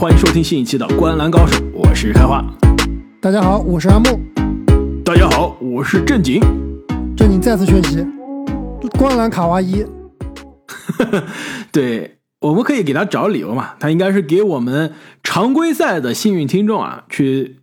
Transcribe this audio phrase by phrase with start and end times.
[0.00, 2.42] 欢迎收听新一期的《观篮高手》，我是开花。
[3.20, 4.18] 大家好，我是阿木。
[5.04, 6.40] 大家好，我是正经。
[7.14, 8.02] 正经再次缺席
[8.98, 9.84] 观篮卡哇伊。
[11.70, 13.74] 对，我们可以给他找理由嘛？
[13.78, 17.58] 他应该是给我们常规赛的幸运听众啊，去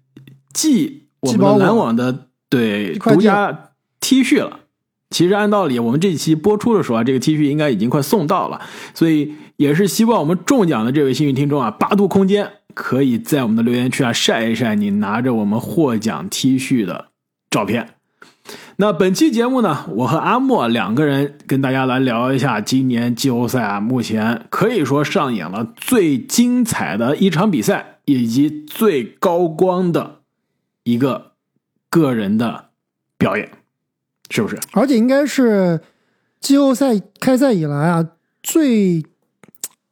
[0.53, 4.59] 寄我们的篮网的对独家 T 恤了。
[5.09, 8.61] 其实按道理，我们这期播出的时候啊，这个 T 恤应该已经快送到了，
[8.93, 17.07] 所以也是希望我们中奖的这位幸运听众啊，八度空间可以在我们的留言区啊晒一晒你拿着我们获奖 T 恤的
[17.49, 17.89] 照片。
[18.77, 30.19] 那本期节目呢，我和阿莫两个人跟大家来聊一下今年季后赛啊，目前可以说上演了最精彩的一场比赛，以及最高光的
[30.83, 31.31] 一个
[31.89, 32.69] 个人的
[33.17, 33.49] 表演，
[34.29, 34.57] 是不是？
[34.73, 35.79] 而且应该是
[36.39, 38.07] 季后赛开赛以来啊，
[38.43, 39.05] 最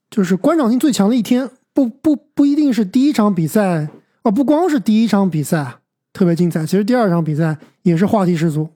[0.10, 1.50] 就是观赏性最强的一天。
[1.74, 3.90] 不不不一定是第一场比赛
[4.22, 5.80] 哦，不光是第一场比赛
[6.14, 8.70] 特别精彩，其实第二场比赛也是话题十足。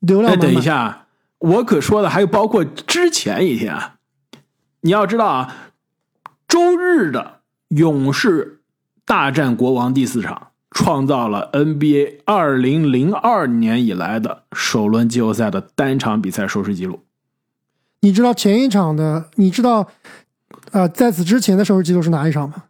[0.00, 0.38] 流量。
[0.38, 1.06] 等一下，
[1.38, 3.96] 我可说的还有包括之前一天啊！
[4.82, 5.72] 你要知道啊，
[6.46, 8.60] 周日的勇士
[9.06, 17.00] 大战国王第四场，创造了 NBA 二零零二年以来的首轮季后赛的单场比赛收视记录。
[18.00, 19.30] 你知道前一场的？
[19.36, 19.88] 你知道
[20.72, 22.64] 啊，在此之前的收视记录是哪一场吗？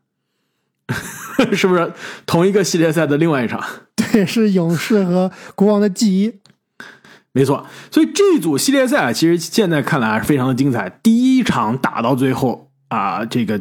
[1.52, 1.92] 是不是
[2.26, 3.60] 同一个系列赛的另外一场？
[3.96, 6.34] 对，是勇士和国王的 G 一。
[7.32, 10.88] 没错，所以这组系列赛其实现在看来还是非常的精彩。
[11.02, 13.60] 第一场打到最后啊，这个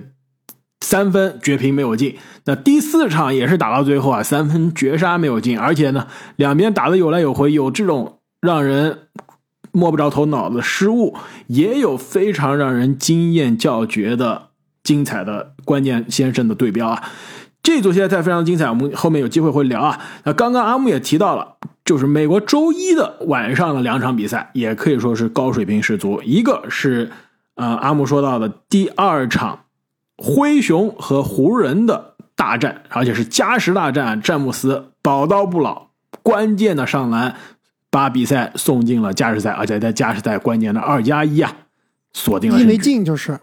[0.84, 5.58] 三分绝平没有进；那第四场也是打到最后啊，三分绝杀没有进。
[5.58, 9.08] 而且呢，两边打的有来有回，有这种让人
[9.72, 11.16] 摸不着头脑的失误，
[11.48, 14.50] 也有非常让人惊艳叫绝的
[14.84, 17.02] 精彩的关键先生的对标啊。
[17.64, 20.02] 这组系列赛非常精彩，我们后面有机会会聊啊。
[20.26, 21.56] 那刚刚阿木也提到了，
[21.86, 26.22] 就是美国周一的晚上的两场比赛，也可以说是高水平十足。
[26.24, 27.10] 一个是
[27.56, 29.63] 呃阿木说到的第二场
[30.18, 35.88] 灰熊和湖人的大战，而且是加时大战，詹姆斯宝刀不老，
[36.22, 37.36] 关键的上篮
[37.90, 41.56] 把比赛送进了加时赛，而且在加时赛关键的二加一啊，
[42.14, 42.60] 锁定了。
[42.60, 43.40] 一没进就是。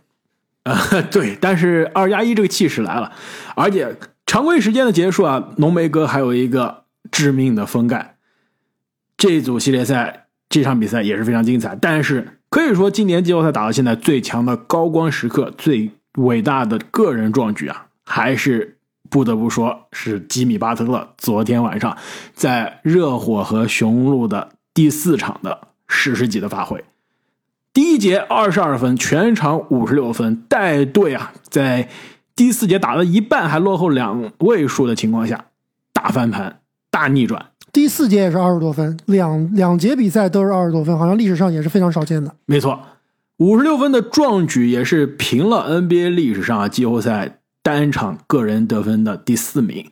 [0.65, 0.79] 啊，
[1.11, 3.11] 对，但是二加一这个气势来了，
[3.57, 8.17] 而且常规时间的结束啊，浓眉哥还有一个致命的封盖。
[9.17, 21.97] 这组系列赛这场比赛也是非常精彩，但是可以说今年季后赛打到现在最强的高光时刻、最伟大的个人壮举啊，还是不得不说是吉米巴特勒昨天晚上
[22.33, 26.85] 在热火和雄鹿的第四场的史诗级的发挥。
[27.73, 31.89] 第一节二十二分，全场五十六分，带队啊，在
[32.35, 35.47] 第四节打了一半还落后两位数的情况下，
[35.93, 36.61] 大翻盘，
[36.91, 37.47] 大逆转。
[37.73, 42.35] 第四节也是二十多分，两两节比赛都是二十多分，好像历史上也是非常少见的。
[42.47, 42.81] 没错，
[43.41, 49.91] 五十六分的壮举也是平了 NBA 历史上季后赛单场个人得分的第四名。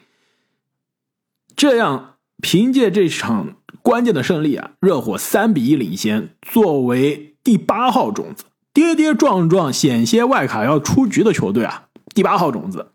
[1.57, 7.27] 这样，凭借这场关键的胜利啊，热火三比一领先，作为。
[7.45, 8.45] 第八号种子，
[8.75, 11.85] 跌跌撞撞，险些外卡要出局的球队啊！
[12.15, 12.89] 第八号种子，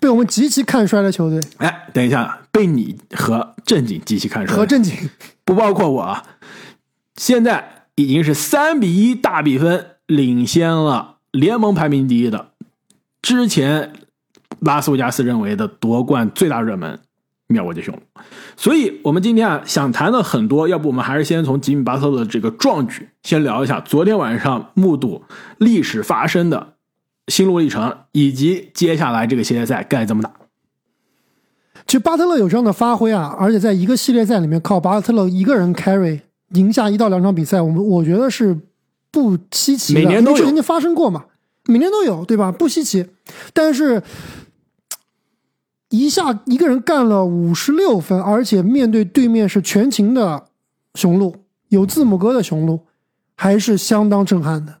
[0.00, 1.40] 被我们极其看衰的球队。
[1.58, 4.56] 哎，等一下，被你和正经极其看衰。
[4.56, 5.08] 和正经
[5.44, 6.24] 不包括我啊！
[7.14, 12.52] 现在已经是三比一大比分领先了联盟排名第一的，
[13.20, 13.92] 之前
[14.60, 17.00] 拉斯维加斯认为的夺冠最大热门。
[17.50, 17.98] 妙国杰熊，
[18.58, 23.80] 所以我们今天啊想谈的很多，要不我们还是先从吉米巴特勒的这个壮举先聊一下。
[23.80, 25.24] 昨天晚上目睹
[25.56, 26.74] 历史发生的
[27.28, 30.30] 心路历程，以及接下来这个系列赛该怎么打。
[31.86, 36.20] 其实巴特勒有这样的发挥啊，而且在一个系列赛里面靠巴特勒一个人 carry
[36.50, 38.58] 赢下一到两场比赛，我们我觉得是
[39.10, 41.24] 不稀奇的，每年都之前就发生过嘛，
[41.66, 42.52] 每年都有对吧？
[42.52, 43.06] 不稀奇，
[43.52, 44.02] 但是。
[45.90, 50.48] 一下一个人干了五十六分，而且面对对面是全勤的
[50.96, 51.34] 雄鹿，
[51.68, 52.80] 有字母哥的雄鹿，
[53.34, 54.80] 还是相当震撼的。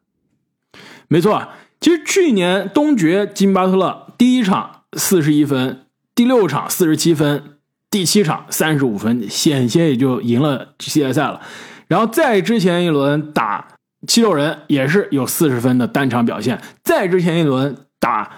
[1.08, 1.48] 没错，
[1.80, 7.42] 其实去年东决金巴特勒第一场四十一分，第六场四十七分，
[7.90, 11.40] 第七场三十五分，险些也就赢了系列赛了。
[11.86, 13.66] 然后再之前一轮打
[14.06, 18.30] 七六人也是有四十分的单场表现，再之前一轮打。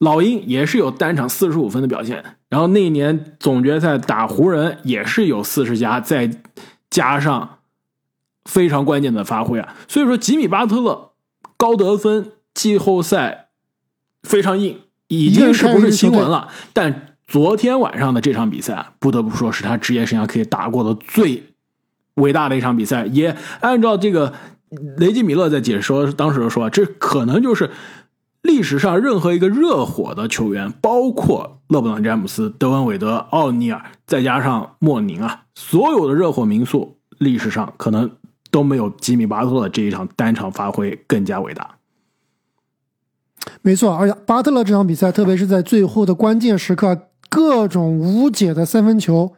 [0.00, 6.30] 老鹰也是有单场四十五分的表现，然后那一年总决赛打湖人也是有四十加，再
[6.88, 7.58] 加上
[8.44, 11.10] 非常关键的发挥啊，所以说吉米巴特勒
[11.56, 13.48] 高得分，季后赛
[14.22, 16.46] 非常硬，已经是不是新闻了？
[16.72, 21.44] 但昨天晚上的这场比赛，不得不说是他职业生涯可以打过的最
[22.14, 23.04] 伟大的一场比赛。
[23.04, 24.32] 也按照这个
[24.96, 27.70] 雷吉米勒在解说当时说，这可能就是
[28.40, 38.10] 历史上任何一个热火的球员，包括勒布朗詹姆斯、德文韦德、奥尼尔，再加上莫宁啊，所有的热火名宿历史上可能
[38.50, 41.74] 都没有吉米巴特勒这一场单场发挥更加伟大。
[43.60, 49.34] 没错，而且巴特勒这场比赛，特别是在最后的关键时刻，各种无解的三分球，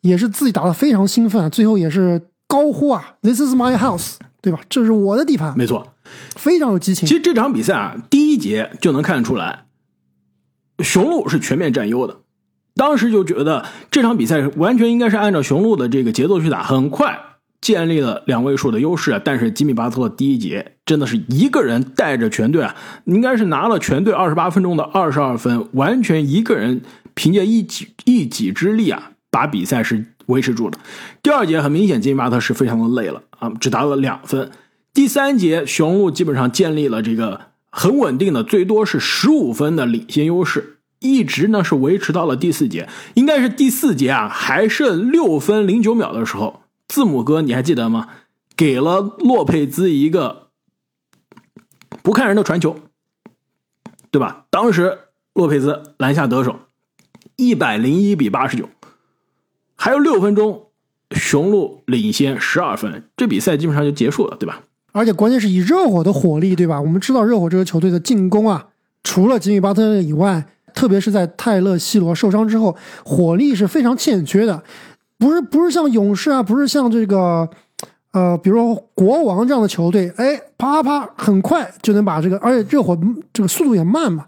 [0.00, 4.60] 也是自己打的非常兴奋，最后也是高呼啊，“This is my house”，对吧？
[4.68, 5.56] 这是我的地盘。
[5.56, 5.94] 没错，
[6.36, 7.08] 非常有激情。
[7.08, 9.64] 其实这场比赛啊，第一节就能看出来，
[10.80, 12.18] 雄鹿是全面占优的。
[12.74, 17.18] 当时就觉得这场比赛完全应该是按照雄鹿的这个节奏去打，很快。
[17.58, 22.76] 建立了两位数的优势，但是吉米巴特勒第一节真的是一个人带着全队啊，
[23.06, 26.82] 应该是拿了全队二十八分钟的二十二分，完全一个人
[27.16, 30.78] 凭借一己一己之力啊，把比赛是维持住了。
[31.20, 34.52] 第二节很明显，金巴特是非常的累了啊，只打了两分。
[34.94, 46.62] 第三节，雄鹿基本上建立了这个很稳定的，最多是十五分的领先优势，一直呢是维持到了第四节，应该是第四节啊，还剩六分零九秒的时候。
[46.88, 48.08] 字母哥，你还记得吗？
[48.56, 50.48] 给了洛佩兹一个
[52.02, 52.78] 不看人的传球，
[54.10, 54.44] 对吧？
[54.50, 54.98] 当时
[55.34, 56.60] 洛佩兹篮下得手，
[57.36, 58.68] 一百零一比八十九，
[59.74, 60.66] 还有六分钟，
[61.10, 64.62] 雄鹿领先十二分，这比赛基本上就结束了，对吧？
[64.92, 66.80] 而且关键是以热火的火力，对吧？
[66.80, 68.68] 我们知道热火这个球队的进攻啊，
[69.04, 72.74] 除了吉米巴特勒以外，特别是在泰勒西罗受伤之后，
[73.04, 74.62] 火力是非常欠缺的。
[75.18, 77.48] 不是不是像勇士啊，不是像这个，
[78.12, 82.98] 呃，比如说国王这样的球队，哎，啪啪啪，很快就能把这个，而且热火
[83.32, 84.26] 这个速度也慢嘛，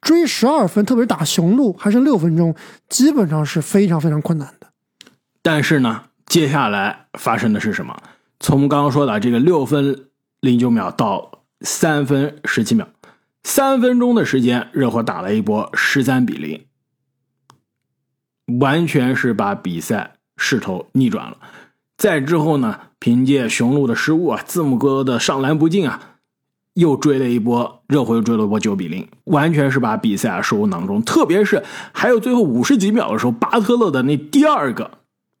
[0.00, 2.54] 追十二分，特别是打雄鹿还剩六分钟，
[2.88, 4.68] 基本上是非常非常困难的。
[5.42, 7.96] 但是呢，接下来发生的是什么？
[8.38, 10.06] 从刚刚说的这个六分
[10.40, 12.88] 零九秒到三分十七秒，
[13.42, 16.64] 三分钟的时间，热火打了一波十三比零，
[18.58, 20.14] 完全是把比赛。
[20.42, 21.36] 势头逆转了，
[21.98, 22.80] 再之后呢？
[22.98, 26.09] 凭借雄鹿的失误啊，字母哥的上篮不进啊，
[26.74, 31.02] 又追了一波，热火又追了一波九比零，完全是把比赛啊收入囊中。
[31.02, 31.62] 特别是
[31.92, 34.90] 还有最后五十几秒的时候，巴特勒的那第二个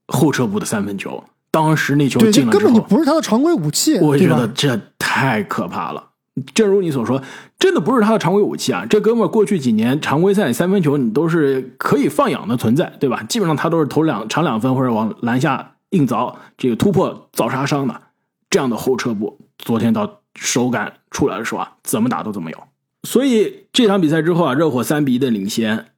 [0.08, 6.08] 后撤步的三分球，当时那球进了之后，根本就不是他的常规武器，我觉得这太可怕了。
[6.54, 7.20] 正如你所说，
[7.58, 8.86] 真的不是他的常规武器啊！
[8.88, 13.22] 这哥们过去几年常规赛三分球你都是可以放养的存在，对吧？
[13.24, 18.00] 基本上他都是投两长两分或者往篮下硬凿，这个突破造杀伤的
[18.48, 22.58] 这样的后撤步，昨天到手感出来的时候啊，怎么打都怎么有。
[23.02, 25.88] 所以这场比赛之后啊，热火三比一的领先，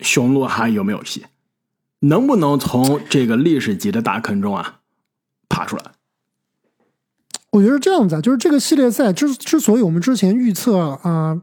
[0.00, 1.26] 雄鹿还有没有戏？
[2.00, 4.80] 能不能从这个历史级的大坑中啊
[5.48, 5.84] 爬出来？
[7.50, 11.40] 我觉得这样子啊，就是这个系列赛之之所以我们之前预测啊，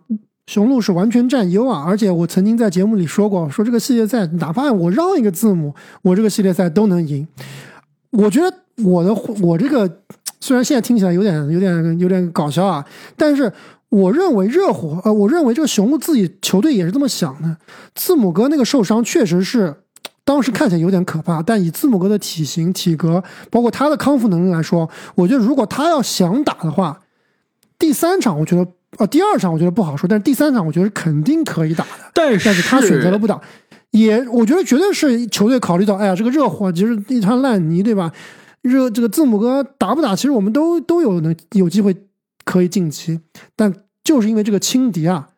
[0.48, 7.26] 雄鹿是完全占优啊，而且我曾经在节目里说过，说这个系列赛哪怕我让一个字母，我这个系列赛都能赢。
[8.12, 10.02] 我觉得我的我这个
[10.40, 13.52] 虽然现在听起来有点有点有点搞笑啊，但是
[13.90, 17.58] 我认为热火呃，我认为这个雄鹿自己球队也是这么想的。
[17.96, 19.76] 字母哥那个受伤确实是。
[20.26, 27.02] 当时看起来有点可怕，但以字母哥的体型、体格，包括他的康复能力来说，我觉得如果他要想打的话，
[27.80, 31.90] 第三场我觉得，呃，第二场我觉得不好说，但是第三场我觉得肯定可以打的。
[32.14, 33.42] 但是，但是他选择了不打，
[33.90, 38.12] 也我觉得绝对是球队考虑到，哎呀，这个热火其实一滩烂泥，对吧？
[38.62, 41.96] 热这个字母哥打不打，其实我们都都有能有机会
[42.44, 43.20] 可以晋级，
[43.56, 43.74] 但
[44.04, 45.30] 就是因为这个轻敌啊，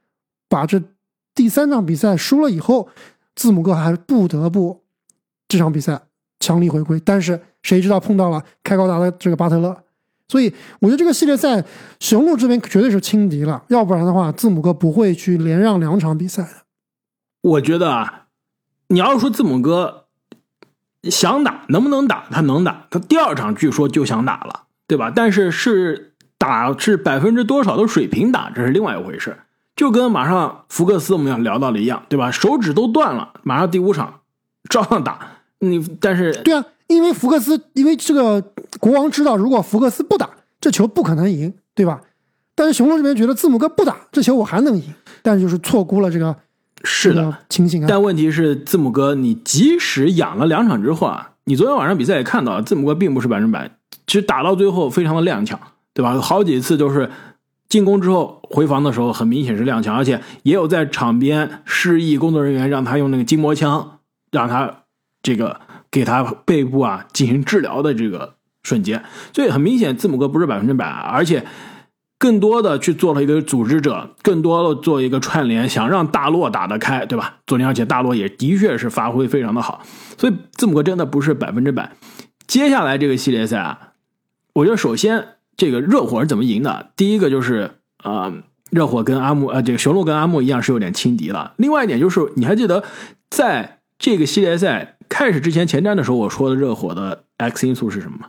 [0.50, 0.82] 把这
[1.36, 2.90] 第三场比赛输了以后，
[3.36, 4.82] 字母哥还不得不。
[5.48, 6.02] 这场比赛
[6.40, 9.84] 强力回归，但是谁知道碰到了开高达的这个巴特勒，
[10.30, 11.62] 所以我觉得这个系列赛
[12.00, 16.50] 雄鹿这边绝对是轻敌了，要不然的话字母哥不会去连让两场比赛的。
[17.42, 18.28] 我觉得啊，
[18.88, 20.01] 你要是说字母哥
[21.10, 22.26] 想打，能不能打？
[22.30, 25.12] 他能打，他第二场据说就想打了，对吧？
[25.16, 29.38] 但是是打是百分之多少的水平打，这是另外一回事。
[29.76, 32.30] 就跟马上福克斯我们要聊到的一样，对吧？
[32.30, 34.20] 手指都断了，马上第五场
[34.70, 35.20] 照样打。
[35.60, 38.42] 你但是对啊，因为福克斯，因为这个
[38.80, 40.30] 国王知道，如果福克斯不打，
[40.60, 42.02] 这球不可能赢，对吧？
[42.54, 44.94] 但是雄鹿这边觉得字母哥不打，这球我还能赢，
[45.24, 46.36] 但就是错估了这个
[46.84, 47.88] 是的清醒啊。
[47.90, 53.72] 但问题是，字母哥，你即使养了两场之后啊，你昨天晚上比赛也看到了，字母哥并不是百分百，
[54.08, 55.58] 其实打到最后非常的踉跄，
[55.94, 56.20] 对吧？
[56.20, 57.10] 好几次都是
[57.70, 64.00] 进攻之后回防的时候，很明显是踉跄，而且也有在场边示意工作人员让他用那个筋膜枪，
[64.32, 64.84] 让他
[65.24, 68.34] 这个给他背部啊进行治疗的这个
[68.64, 69.04] 瞬间。
[69.34, 71.46] 所以很明显，字母哥不是百分之百，而且
[72.22, 77.40] 更多的去做了一个组织者，更多的做一个串联，想让大洛打得开，对吧？
[77.48, 79.82] 昨天而且大洛也的确是发挥非常的好，
[80.20, 81.92] 所以字母哥真的不是百分之百。
[82.46, 83.80] 接下来这个系列赛啊，
[84.54, 85.30] 我觉得首先。
[85.58, 86.92] 这个热火是怎么赢的？
[86.96, 87.70] 第一个就是
[88.04, 88.34] 呃，
[88.72, 91.54] 热火跟阿木呃，这个雄鹿跟阿木一样是有点轻敌了。
[91.58, 92.84] 另外一点就是，你还记得
[93.30, 98.28] 在这个系列赛开始之前前瞻的时候，我说的热火的 X 因素是什么吗？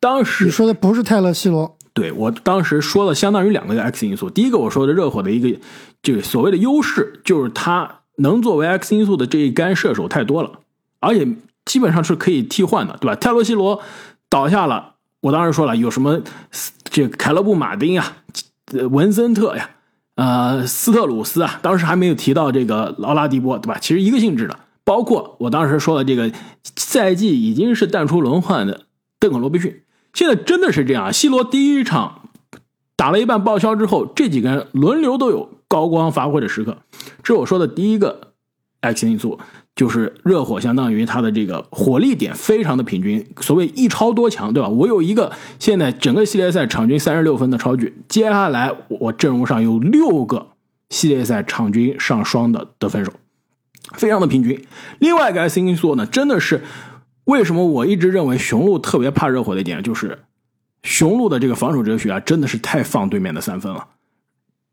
[0.00, 4.28] 当时你说的不是泰勒·西罗，对我当时说了相当于两个 X 因素。
[4.28, 5.58] 第一个我说的热火的一个
[6.02, 10.50] 这个所谓的优势，就是他能作为 X 因素的这一杆射手太多了，
[11.00, 11.26] 而且
[11.64, 13.16] 基本上是可以替换的，对吧？
[13.16, 13.80] 泰罗·西罗
[14.28, 14.96] 倒下了。
[15.22, 16.20] 我当时说了，有什么
[16.84, 18.18] 这凯勒布·马丁啊，
[18.90, 19.70] 文森特呀，
[20.16, 23.78] 呃，斯特鲁斯啊，当时还没有提到这个劳拉迪波，对吧？
[23.80, 24.58] 其实一个性质的。
[24.84, 26.30] 包括我当时说的这个
[26.76, 28.82] 赛季已经是淡出轮换的
[29.18, 29.82] 邓肯·罗宾逊，
[30.16, 31.12] 现在真的是这样。
[31.12, 32.22] 西罗第一场
[32.96, 36.78] 打了一半报销之后，这几个人轮流都有高光发挥的时刻，
[37.22, 38.32] 这是我说的第一个
[38.80, 39.38] X 因素。
[39.74, 44.70] 就是热火相当于它的这个火力点非常的平均，所谓一超多强，对吧？
[44.70, 50.46] 我有一个现在整个系列赛场均三十六分的超巨，接下来我阵容上有六个
[50.88, 53.12] 系列赛场均上双的得分手，
[53.92, 54.64] 非常的平均。
[54.98, 56.62] 另外一个 X 因素呢，真的是
[57.26, 60.18] 为什么我一直认为雄鹿特别怕热火的一点，就是
[60.82, 63.86] 雄鹿的这个防守哲学啊，真的是太放对面的三分了。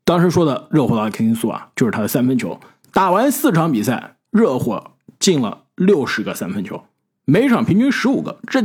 [0.04, 2.58] 当时说的热火的 X 因素啊，就是他的三分球，
[2.92, 4.90] 打完四场比赛，热火。
[5.20, 6.82] 进了六十个三分球，
[7.24, 8.62] 每场平均十五个，这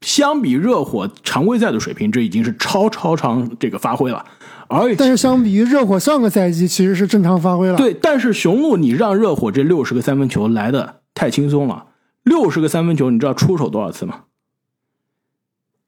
[0.00, 4.24] 相比热火常规赛的水平，这已经是超超常这个发挥了。
[4.66, 7.76] 而但是相比于热火上个赛季，其实是正常发挥了。
[7.76, 11.86] 对，但是雄鹿你让热火这六十个三分球来的太轻松了，
[12.22, 14.24] 六十个三分球你知道出手多少次吗？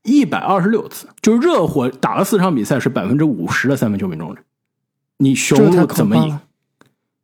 [0.02, 4.38] 一百二十六次，就是热火打了四场比赛是百分之五十的三分球命中率，
[5.18, 6.38] 你雄鹿怎么赢？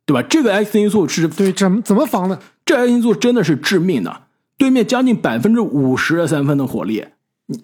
[0.05, 0.23] 对吧？
[0.27, 2.39] 这个 X 因素是对怎么怎么防的？
[2.65, 4.23] 这 X 因素真的是致命的。
[4.57, 7.05] 对面将近百分之五十的三分的火力，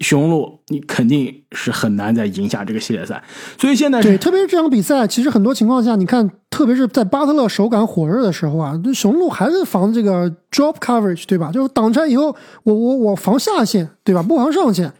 [0.00, 3.22] 雄鹿你肯定是很难再赢下这个系列赛。
[3.58, 11.50] 所以现在对，特别是这场比赛，其实很多情况下，你看，特别是在巴特勒手感火热的时候啊，雄鹿还是防这个 drop coverage，对吧？
[11.52, 14.22] 就是挡拆以后，我我我防下线，对吧？
[14.22, 14.92] 不防上线，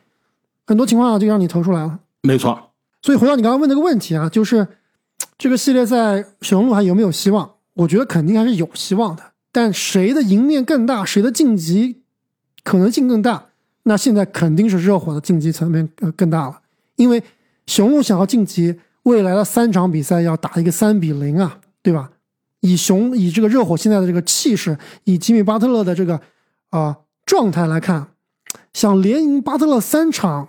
[0.66, 1.98] 很多情况下就让你投出来了。
[2.22, 2.70] 没错。
[3.02, 4.66] 所以回到你刚刚问那个问题啊，就是。
[5.36, 7.48] 这个系列赛，雄鹿还有没有希望？
[7.74, 9.22] 我觉得肯定还是有希望的。
[9.52, 12.02] 但谁的赢面更大，谁的晋级
[12.64, 13.46] 可能性更大？
[13.88, 16.60] 那现在肯定是热火的晋级层面呃更大了。
[16.94, 17.20] 因为
[17.66, 22.10] 雄鹿想要晋级，未来的三场比赛要打一个三比零啊，对吧？
[22.60, 26.20] 以雄以这个热火现在的这个气势，以吉米巴特勒的这个
[26.70, 28.08] 啊状态来看，
[28.72, 30.48] 想连赢巴特勒三场，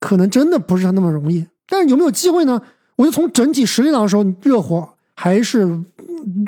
[0.00, 1.46] 可能真的不是那么容易。
[1.68, 2.60] 但是有没有机会呢？
[2.96, 5.80] 我就从整体实力上说，热火还是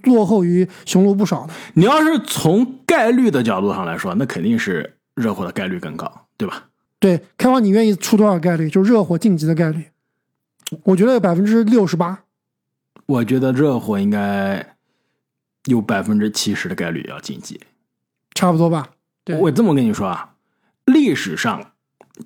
[0.02, 1.52] 落后于雄鹿不少的。
[1.75, 6.64] 你要是从概率的角度上来说，那肯定是热火的概率更高，对吧？
[6.99, 8.68] 对，开花，你愿意出多少概率？
[8.71, 9.87] 就热火晋级的概率，
[10.85, 12.21] 我觉得有百分之六十八。
[13.06, 14.76] 我觉得热火应该
[15.66, 17.61] 有百分之七十的概率要晋级，
[18.35, 18.88] 差不多吧？
[19.25, 20.30] 对，我这么跟你说啊，
[20.87, 21.73] 历史上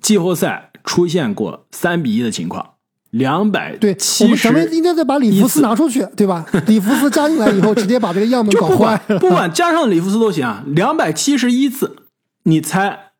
[0.01, 2.75] 季后赛出现过三比一的情况。
[3.11, 6.45] 两百对，七十，咱们应该再把里弗斯拿出去，对吧？
[6.67, 9.19] 里弗斯加进来以后，直接把这个样本搞坏了。
[9.19, 10.63] 不管加上里弗斯都行啊。
[10.67, 11.95] 两百七十一次，
[12.43, 13.11] 你猜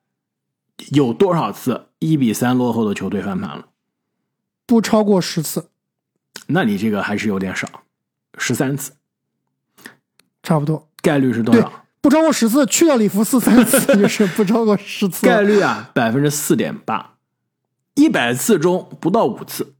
[0.92, 3.68] 有多少次一比三落后的球队翻盘了？
[4.66, 5.70] 不超过十次。
[6.48, 7.68] 那你这个还是有点少，
[8.38, 8.94] 十三次，
[10.42, 10.90] 差不多。
[11.02, 11.86] 概率是多少？
[12.02, 15.26] 不超过十次，去掉里弗斯三次，就是不超过十次。
[15.28, 17.18] 概率啊，百分之四点八，
[17.96, 19.76] 一百次中不到五次。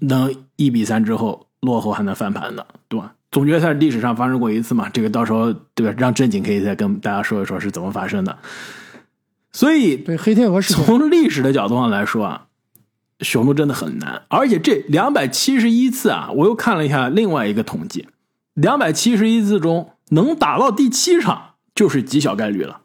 [0.00, 2.66] 能一比三之后落后还能翻盘的？
[3.30, 4.88] 总决赛历史上发生过一次嘛？
[4.88, 5.94] 这个到时候对吧？
[5.98, 8.38] 让正经可以再跟大家说一说是怎么发生的。
[9.52, 12.46] 所以，对黑天鹅从历史的角度上来说啊，
[13.20, 14.22] 雄鹿真的很难。
[14.28, 18.08] 而且这两百七十一次啊，我又看了一下另外一个统计，
[18.54, 22.82] 两百七十一次中能打到第七场就是极小概率了，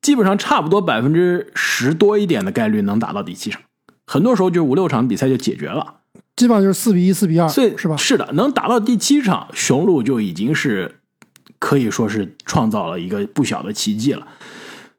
[0.00, 3.60] 基本上差不多百分之十多一点的概率能打到第七场，
[4.06, 6.00] 很多时候就五六场比赛就解决了。
[6.36, 7.96] 基本上就是四比一、四比二，是吧？
[7.96, 11.00] 是的，能打到第七场，雄鹿就已经是
[11.58, 14.26] 可以说是创造了一个不小的奇迹了。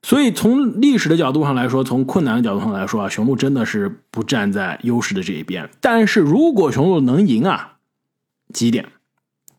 [0.02, 5.68] 所以从历史的角度上来说，从困难的角度上来说啊，雄鹿真的是不站在优势的这一边。
[5.82, 7.78] 但是如果雄鹿能赢啊，
[8.54, 8.88] 几点：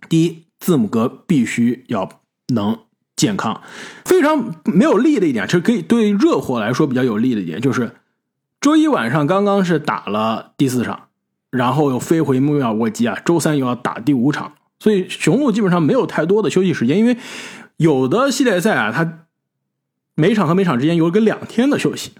[0.09, 2.09] 第一，字母哥必须要
[2.55, 2.79] 能
[3.17, 3.61] 健康。
[4.05, 7.97] 非常没有利的一点，其实可以对热火来说比较有利的一点，就是
[8.61, 11.06] 周一晚上刚刚是打了第四场，
[11.51, 17.17] 然后又飞回穆尔沃基啊，周三又要打第五场，所以雄鹿基本上没有太多的休息时间，因为
[17.77, 19.21] 有的系列赛啊，它。
[20.19, 22.13] 每场和每场之间有个两天的休息，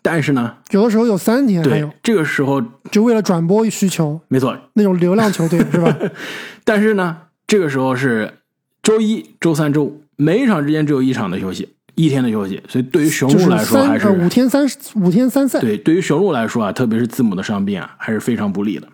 [0.00, 1.62] 但是呢，有的时候有三天。
[1.62, 5.94] 对，这个时候就为了转播需求，没错，那种流量球队 是吧？
[6.64, 7.14] 但是呢，
[7.46, 8.38] 这个时候是
[8.82, 14.66] 周一、周三、周五，每一场之间只有一场的休息，一天的休息，所以对于雄鹿来说还是五天三
[14.96, 15.60] 五天三赛。
[15.60, 18.88] 对，对于雄鹿来说啊，特别是字母的伤病啊，还是非常不利的。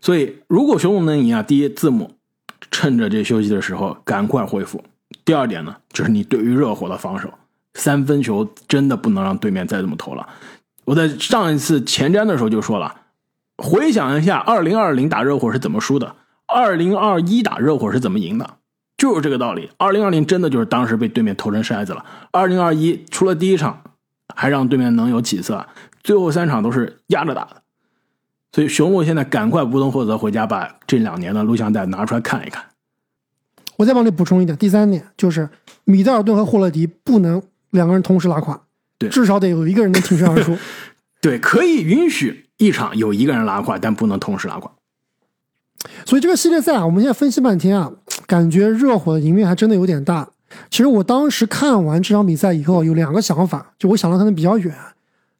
[0.00, 2.12] 所以，如果雄鹿能赢啊，第一，字母
[2.70, 4.82] 趁着这休息的时候赶快恢复。
[5.24, 7.32] 第二点呢，就是你对于热火的防守，
[7.74, 10.28] 三分球真的不能让对面再这么投了。
[10.84, 12.94] 我在上一次前瞻的时候就说了，
[13.58, 18.56] 回想一下二零二零打热火是怎么输的，二零二一打热火是怎么赢的，
[19.02, 19.68] 就是这个道理。
[19.78, 23.82] 二零二零真的就是当时被对面投成筛子了，二零二一除了第一场
[24.32, 25.66] 还让对面能有起色，
[26.04, 27.62] 最后三场都是压着打的。
[28.52, 32.64] 所以雄鹿现在赶快无动霍泽回家，把这两年的录像带拿出来看一看。
[33.76, 35.50] 我再帮你补充一点，第三点就是
[35.82, 38.62] 米德尔顿和霍勒迪不能两个人同时拉胯，
[38.98, 40.56] 对，至少得有一个人能挺身而出。
[41.20, 44.70] 对，可以允许一场有一个人拉胯，但不能同时拉胯。
[46.06, 47.90] 所以这个系列赛啊，我们现在分析半天啊，
[48.26, 50.28] 感觉热火的赢面还真的有点大。
[50.70, 54.74] 其实我当时看完这场比赛以后，有两个想法，就我想的可能比较远。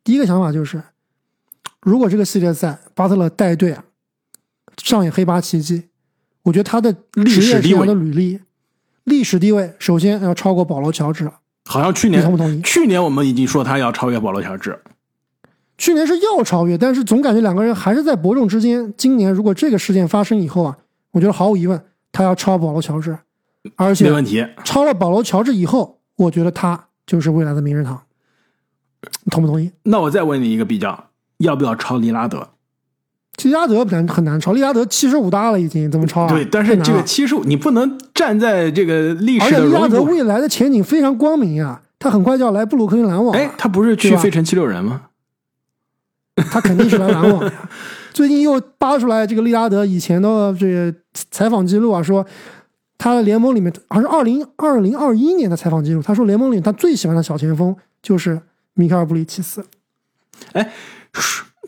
[0.03, 0.83] 第一个想法就是，
[1.83, 3.85] 如果这个系列赛巴特勒带队啊，
[4.83, 5.85] 上演黑八奇迹。
[6.45, 8.41] 我觉得他的职业生涯的履历、
[9.05, 11.31] 历史地位，首先要超过保罗·乔治。
[11.67, 12.61] 好像去年同不同意？
[12.63, 14.77] 去年我们已经说他要超越保罗·乔治。
[15.79, 18.93] 去年是要超越，但是总感觉两个人还是在伯仲之间。
[18.97, 20.77] 今年如果这个事件发生以后啊，
[21.13, 21.81] 我觉得毫无疑问，
[22.13, 23.19] 他要超保罗·乔治，
[23.77, 24.47] 而且没问题。
[24.63, 28.03] 超了保罗·乔治以后，我觉得他就是未来的名人堂。
[29.31, 29.73] 同不同意？
[29.85, 32.51] 那我再问你一个比较，要不要超利拉德？
[33.43, 36.29] 利拉德不难很难超，利拉德七十五大了已经，怎么超啊？
[36.29, 39.59] 对，但是这个七十五你不能站在这个历史的。
[39.59, 43.35] 而且利拉德未来的前景非常光明啊，他很快就要来布鲁克林篮网。
[43.35, 45.07] 哎，他不是去费城七六人吗？
[46.37, 47.53] 他肯定是来篮网呀。
[48.13, 50.95] 最近又扒出来这个利拉德以前的这个
[51.31, 52.27] 采访记录啊，说
[52.99, 58.41] 他联盟里面，还是二零二零二一年的采访记录，他说联盟里他最喜欢的小前锋就是
[58.75, 59.65] 米开尔布里奇斯。
[60.53, 60.73] 哎。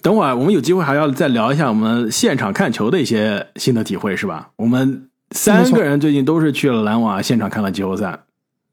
[0.02, 4.50] 等会儿我们有机会还要再聊一下我们现场看球的一些心得体会，是吧？
[4.56, 8.20] 我们三个人最近都是去了篮网现场看了季后赛，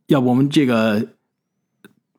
[0.07, 1.07] 要不我们这个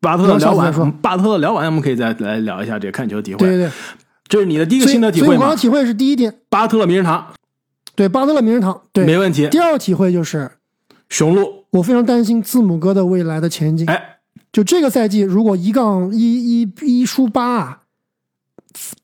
[0.01, 3.41] 巴特勒聊完，巴特勒聊完，我们可以再来聊一下这个看球体会。
[3.41, 3.71] 对对对，
[4.33, 5.55] 这是你的第一个心得体会吗？
[5.55, 7.35] 体会是第一点，巴特勒名人堂，
[7.95, 9.47] 对巴特勒名人堂，对，没问题。
[9.51, 10.51] 第二个体会就是
[11.11, 13.87] 雄鹿，我非常担心字母哥的未来的前景。
[13.89, 17.81] 哎，就这个赛季，如果一杠一一一输八啊。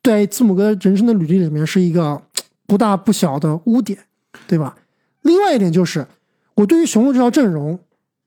[0.03, 2.23] 在字母哥人生的履历里面是一个
[2.67, 3.99] 不大不小的污点，
[4.47, 4.75] 对吧？
[5.21, 6.07] 另外一点就是，
[6.55, 7.79] 我对于雄鹿这套阵容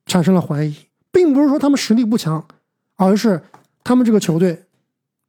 [0.05, 0.75] 产生了怀疑，
[1.11, 2.45] 并不是说他们实力不强，
[2.95, 3.41] 而是
[3.83, 4.65] 他们这个球队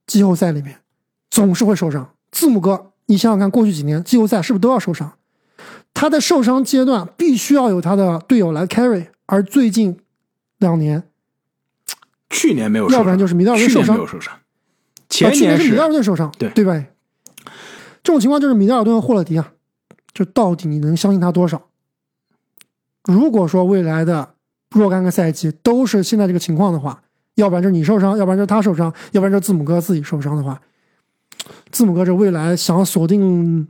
[0.06, 0.76] 季后赛里面
[1.32, 2.06] 总是会受伤。
[2.30, 5.14] 字母哥，你想想看，过去几年季后赛是不是都要受伤？
[5.94, 9.98] 他在受伤阶段必须要有他的队友来 carry，而最近
[10.58, 11.02] 两年，
[12.28, 13.96] 去年没有受伤，要不然就是米德尔顿受伤。
[15.08, 16.84] 前年是米德尔顿受伤，对对吧？
[18.02, 19.52] 这种情况就是米德尔顿和霍勒迪啊，
[20.12, 21.62] 就到底你能相信他多少？
[23.04, 24.34] 如果说未来的
[24.70, 27.02] 若干个赛季都是现在这个情况的话，
[27.36, 30.60] 要不然就是你受伤，要不然就是他受伤，要不然就是字母哥自己受伤的话，
[31.72, 33.66] 字母哥这未来想锁定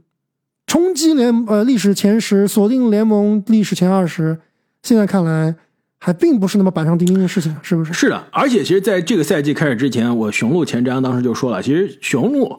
[0.66, 4.38] 冲击联呃历史前十，锁定联盟历史前二十，
[4.82, 5.54] 现在看来。
[6.04, 7.92] 还并不是那么板上钉钉的事情，是不是？
[7.92, 12.58] 是的，而且其实在这个赛季开始之前，我雄鹿前瞻当时就说了，其实雄鹿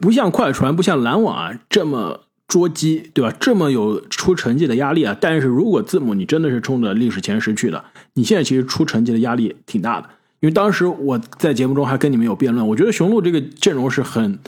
[0.00, 3.32] 不像快船，不像篮网啊这么捉鸡，对吧？
[3.38, 5.16] 这么有出成绩的压力啊。
[5.20, 10.08] 但是如果字母你真的是冲着历史前十去的，你现在其实出成绩的压力挺大的。
[10.40, 14.40] 因为当时我在节目中还跟你们有辩论，我觉得雄鹿这个阵容是很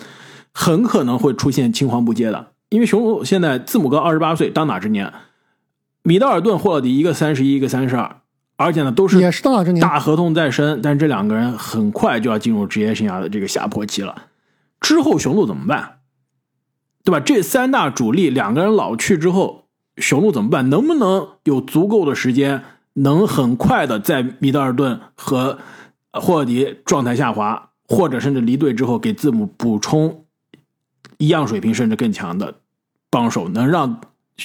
[0.54, 2.52] 很可能会出现青黄不接的。
[2.70, 5.12] 因为雄鹿现在字母哥二十八岁，当打之年，
[6.02, 8.16] 米德尔顿、霍勒迪一个三十一，一个三十二。
[8.56, 14.26] 而且呢，都是也是当打之年大合同在身，但是这两个人很快就要进入职业生涯的这个下坡期了。
[14.80, 15.98] 之后雄鹿怎么办？
[17.02, 17.18] 对吧？
[17.18, 19.64] 这三大主力两个人老去之后，
[19.96, 20.70] 雄鹿怎么办？
[20.70, 22.62] 能不能有足够的时间
[22.94, 25.58] 能很快的在米德尔顿和
[26.12, 30.23] 霍尔迪状态下滑，或者甚至离队之后给字母补充
[31.18, 32.54] 一样水平甚至更强的
[33.10, 34.00] 帮手，能让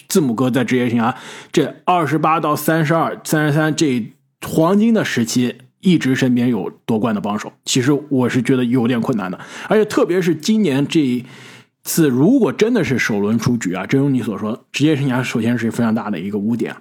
[0.07, 1.15] 字母哥在职业生涯
[1.51, 4.13] 这二十八到三十二、三十三这
[4.45, 7.51] 黄金的时期一直身边有夺冠的帮手。
[7.65, 11.25] 其实我是觉得有点困难的，而且特别是今年这一
[11.83, 16.75] 次，如果真的是首轮出局啊，正如你所说，职业生涯首先是非常大的一个污点。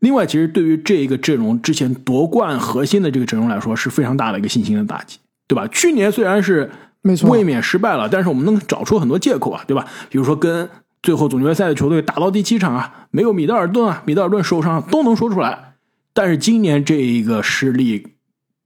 [0.00, 5.68] 另外，其实对于这一个阵容之前夺冠核心的这个阵容来说，是非常大的一个信心的打击，对吧？
[5.68, 6.70] 去年虽然是
[7.02, 9.86] 没错，卫冕失败了，但是我们能找出很多借口啊，对吧？
[10.10, 10.68] 比如说跟
[11.02, 15.76] 最后总决赛的球队打到第七场啊，没有米德尔顿啊，米德尔顿受伤都能说出来。
[16.12, 18.14] 但是今年这一个失利，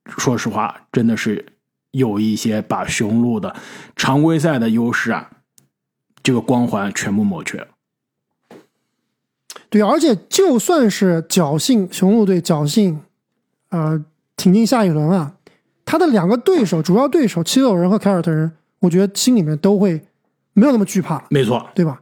[0.06, 1.46] 说实话，真的是
[1.92, 3.54] 有一些把雄鹿的
[3.94, 5.30] 常规赛的优势啊，
[6.22, 7.68] 这个光环全部抹去了。
[9.70, 13.00] 对，而且就算是侥幸雄鹿队侥幸，
[13.68, 14.04] 呃，
[14.36, 15.33] 挺进下一轮啊，
[15.84, 20.02] 他的两个对手，主要对手七六人和凯尔特人，我觉得心里面都会
[20.52, 22.00] 没有那么惧怕，没错，对吧？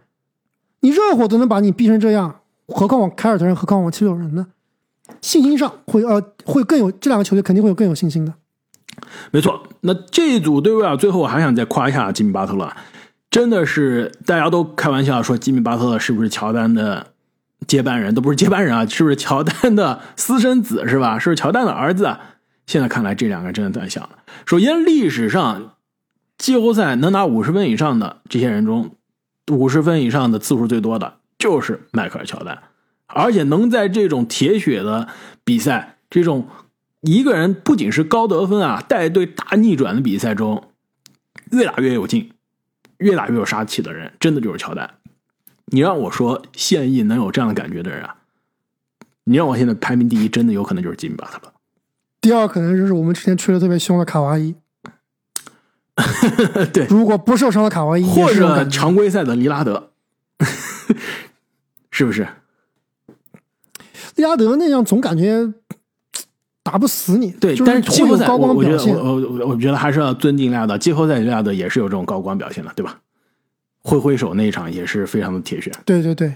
[0.81, 4.47] 你热火都能把你逼成这样，何况我凯尔特人，何况我七六人呢？
[5.21, 8.33] 信心上会呃会更有这两个球队肯定会有更有信心的。
[9.31, 12.73] 没错，那这一组对位啊，最后我还想再夸一下吉米巴特勒，
[13.31, 17.09] 真的是大家都开玩笑说吉米巴特勒是不是乔丹的。
[17.69, 21.17] 接班人都不是接班人啊，是不是乔丹的私生子是吧？
[21.17, 22.17] 是不是乔丹的儿子？
[22.67, 24.19] 现在看来这两个人真的太像了。
[24.47, 25.75] 首先，历史上
[26.39, 28.97] 季后赛能拿五十分以上的这些人中，
[29.51, 32.63] 五十分以上的次数最多的就是迈克尔乔丹，
[33.07, 35.09] 而且能在这种铁血的
[35.45, 36.49] 比赛，这种
[37.01, 40.71] 一个人不仅是高得分啊，带队大逆转的比赛中，
[41.51, 42.33] 越打越有劲，
[42.99, 44.95] 越打越有杀气的人，真的就是乔丹。
[45.67, 48.17] 你让我说现役能有这样的感觉的人啊，
[49.25, 51.53] 你让我现在排名第一，真的有可能就是吉米巴特勒。
[52.23, 54.55] 第二可能就是我们之前吹的特别凶的卡哇伊。
[56.73, 59.91] 对，如果不受伤的卡哇伊，或者常规赛的利拉德，
[61.93, 62.27] 是不是？
[64.17, 65.53] 利拉德那样总感觉
[66.63, 67.31] 打不死你。
[67.33, 70.79] 对，但是季后赛，我我觉得我我我觉得还是要尊敬利拉德。
[70.79, 72.99] 季后赛利拉德也是有这种高光表现的，对吧？
[73.83, 76.33] 挥挥手那一场也是非常的铁血，对对对，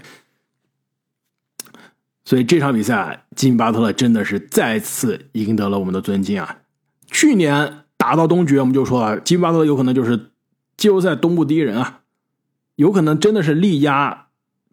[2.27, 6.57] 所以这场比赛，吉米巴特勒真的是再次赢得了我们的尊敬啊！
[7.09, 10.31] 去年打到东决，我们就说了，金巴特勒有可能就是
[10.75, 12.01] 季后赛东部第一人啊，
[12.75, 14.27] 有可能真的是力压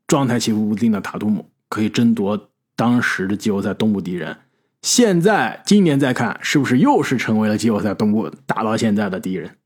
[0.09, 4.37] 状态起伏不定的塔图姆，可以争夺当时的季后赛东部第一人。
[4.83, 9.57] 现在今年再看，是不是又是成为了季后赛东部打到现在的第一人？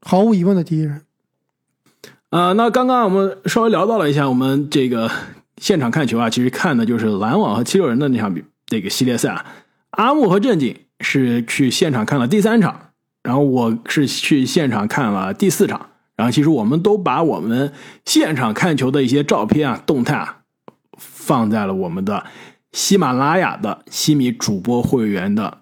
[0.00, 1.02] 毫无疑问的第一人。
[2.30, 5.10] 啊，那刚刚我们稍微聊到了一下我们这个
[5.62, 9.46] 现场看球啊，其实看的就是篮网和七六人的那场比这个系列赛啊。
[9.90, 12.88] 阿木和正经是去现场看了第三场，
[13.22, 15.90] 然后我是去现场看了第四场。
[16.16, 17.72] 然后其实我们都把我们
[18.04, 20.38] 现场看球的一些照片啊、动态啊，
[20.98, 22.24] 放在了我们的
[22.72, 25.58] 喜马拉雅的西米主播会员的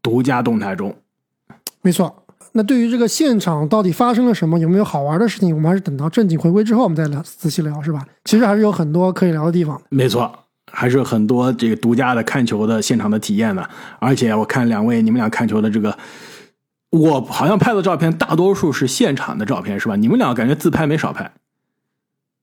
[0.00, 0.96] 独家动态中。
[1.82, 2.23] 没错。
[2.56, 8.06] 那对于这个现场到底发生了什么，有没有好玩的事情，我们还是等到正经回归之后，我们再聊仔细聊，是吧？
[8.24, 9.80] 其实还是有很多可以聊的地方。
[9.88, 10.32] 没错，
[10.70, 13.68] 还是很多这个独家的看球的现场的体验的。
[13.98, 15.98] 而且我看两位你们俩看球的这个，
[16.90, 19.96] 我好像拍的照片大多数是现场的照片，是吧？
[19.96, 21.32] 你们俩感觉自拍没少拍。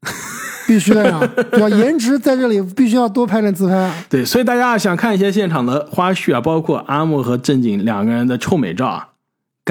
[0.68, 1.22] 必须的呀，
[1.54, 3.96] 要颜值在这里必须要多拍点自拍啊。
[4.10, 9.08] 对，所以大家想看一些现场的花絮啊，包括阿木和正经两个人的臭美照啊。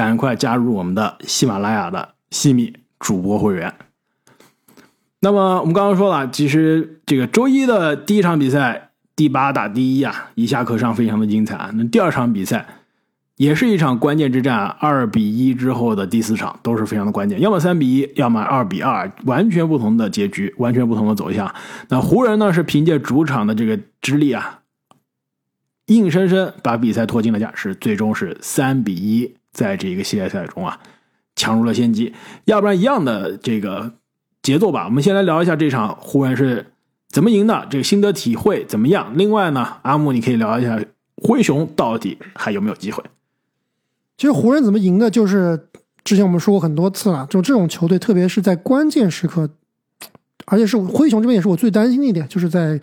[0.01, 3.75] 赶快加入我们的喜马拉雅的西米主播会员。
[5.21, 11.71] 那么我们刚刚说了，其实这个周一的第一场比赛，第八打第一啊，一下课上非常的精彩啊。
[11.75, 12.67] 那第二场比赛
[13.37, 21.55] 也是一场关键之战，二比一之后的第四场都是非常的关键，要么三比一，要么二比二，完全不同的结局，完全不同的走向。
[21.91, 24.61] 那湖人呢是凭借主场的这个之力啊，
[25.89, 29.35] 硬生生把比赛拖进了加时，最终是三比一。
[29.53, 30.79] 在这个系列赛中啊，
[31.35, 32.15] 抢入了先机。
[32.45, 33.93] 要不然一样的这个
[34.43, 34.85] 节奏吧。
[34.85, 36.73] 我们先来聊一下这场湖人是
[37.09, 39.13] 怎么赢的，这个心得体会怎么样？
[39.17, 40.81] 另外呢，阿木你可以聊一下
[41.17, 43.03] 灰熊到底还有没有机会？
[44.17, 45.69] 其实湖人怎么赢的，就是
[46.05, 49.51] 之前我们说过很多次了，就这种球队，特别是在关键时刻，
[50.47, 52.81] 而且是灰熊这边也是我最担心的一点，就是在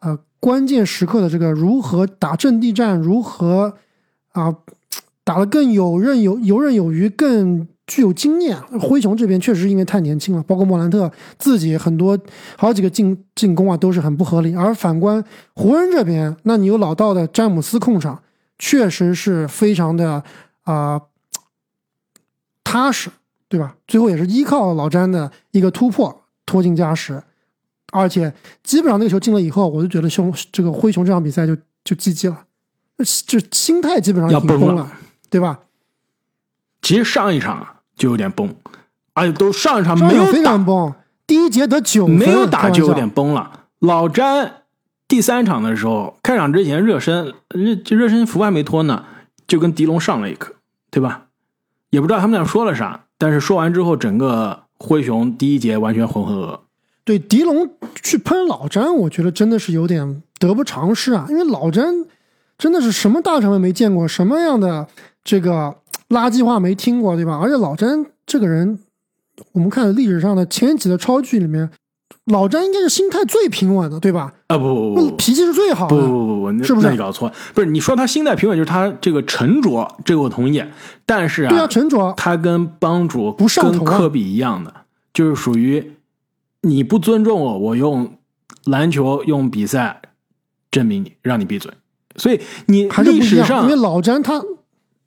[0.00, 3.78] 呃关键时刻的这个如何打阵地战，如何
[4.32, 4.54] 啊。
[5.24, 8.60] 打得更有刃有游刃有余，更具有经验。
[8.80, 12.18] 灰熊这边确实因为太年轻了，包括莫兰特自己很多
[12.56, 14.54] 好几个进进攻啊都是很不合理。
[14.54, 15.22] 而反观
[15.54, 18.22] 湖人这边，那你有老道的詹姆斯控场，
[18.58, 20.24] 确实是非常的
[20.62, 21.00] 啊、
[22.64, 23.10] 踏实，
[23.48, 23.76] 对吧？
[23.86, 27.22] 最后也是依靠老詹的一个突破拖进加时，
[27.92, 28.32] 而且
[28.64, 31.54] 基本上那个球进了以后，我就觉得熊这个灰熊这场比赛就
[31.84, 32.44] 就 GG 了，
[32.98, 33.04] 这
[33.38, 34.90] 这心态基本上要崩了
[35.32, 35.60] 对吧？
[36.82, 37.66] 其实上一场
[37.96, 38.54] 就有点崩，
[39.14, 40.92] 而且都上一场没有打常崩，
[41.26, 43.60] 第一节得九分，没有打就有点崩了。
[43.78, 44.64] 老詹
[45.08, 49.06] 第三场的时候，开场之前热身，热热身服还没脱呢，
[49.46, 50.54] 就跟狄龙上了一课，
[50.90, 51.28] 对吧？
[51.88, 56.60] 也不知道他们俩说了啥，但是说完之后，整个灰熊第一节完全浑浑噩噩。
[57.04, 57.68] 对狄龙
[58.02, 61.26] 去喷老詹，我觉得真的是有点得不偿失啊！
[61.28, 61.84] 因为老詹
[62.56, 64.86] 真的是什么大场面没见过，什么样的
[65.24, 65.74] 这个
[66.08, 67.38] 垃圾话没听过，对吧？
[67.40, 68.78] 而且老詹这个人，
[69.52, 71.70] 我们看历史上的前几的超剧里面，
[72.26, 74.32] 老詹应该是心态最平稳的，对吧？
[74.48, 76.08] 啊不不不不脾气是最好的不不。
[76.08, 77.32] 不不，那是不是那你搞错？
[77.54, 80.62] 不是你说他心态平稳，就是他这个沉着，这个我同意。
[81.06, 84.74] 但是啊对啊，沉着，他跟帮主不上头啊跟科比一样的，
[85.14, 85.92] 就是属于
[86.62, 88.18] 你不尊重我，我用
[88.64, 90.02] 篮球用比赛
[90.70, 91.72] 证明你，让你闭嘴。
[92.16, 92.88] 所以你。
[93.04, 94.40] 历史上因为，老詹他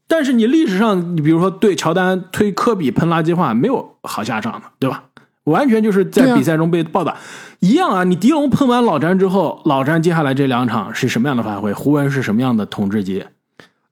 [0.07, 5.03] 但是你历史上，你比如说对乔丹推科比喷垃圾话，没有好下场的，对吧？
[5.45, 7.15] 完全就是在比赛中被暴打，
[7.59, 8.03] 一样啊！
[8.03, 11.71] 你狄龙喷完老詹之后，老詹接下来这两场是什么样的发挥？
[11.71, 13.23] 湖人是什么样的统治级？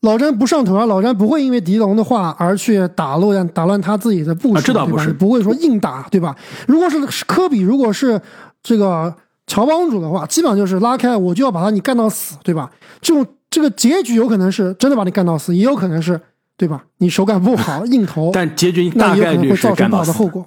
[0.01, 6.35] 老詹不上头啊，老詹不会因为狄龙的话而去打乱打乱他自己的部署，啊这倒不是不会说硬打，对吧？
[6.67, 8.19] 如果是是科比，如果是
[8.63, 9.13] 这个
[9.45, 12.71] 乔帮主的话，基本上就是拉开，我就要把他你干到死，对吧？
[12.99, 13.23] 这种
[13.53, 16.19] 这个结局有可能是真的把你干到死，也有可能是
[16.57, 16.83] 对吧？
[16.97, 20.27] 你手感不好硬投， 但结局大概率是干到的后。
[20.27, 20.43] 果。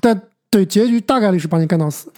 [0.00, 2.12] 但对结局大概率是把你干到死。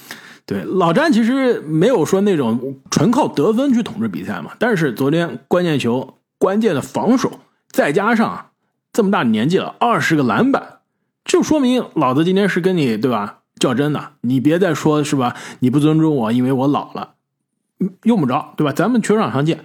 [0.44, 8.50] 对，老詹其实没有说那种纯靠得分去统治比赛嘛，但是昨天关键球、关键的防守，再加上
[8.92, 10.80] 这么大年纪了，二十个篮板，
[11.24, 15.35] 就说明老子今天是跟你对吧较真的，你别再说是吧？
[15.61, 17.14] 你不尊重我，因为我老了，
[17.78, 18.72] 嗯用不着对吧？
[18.72, 19.64] 咱们球场上见。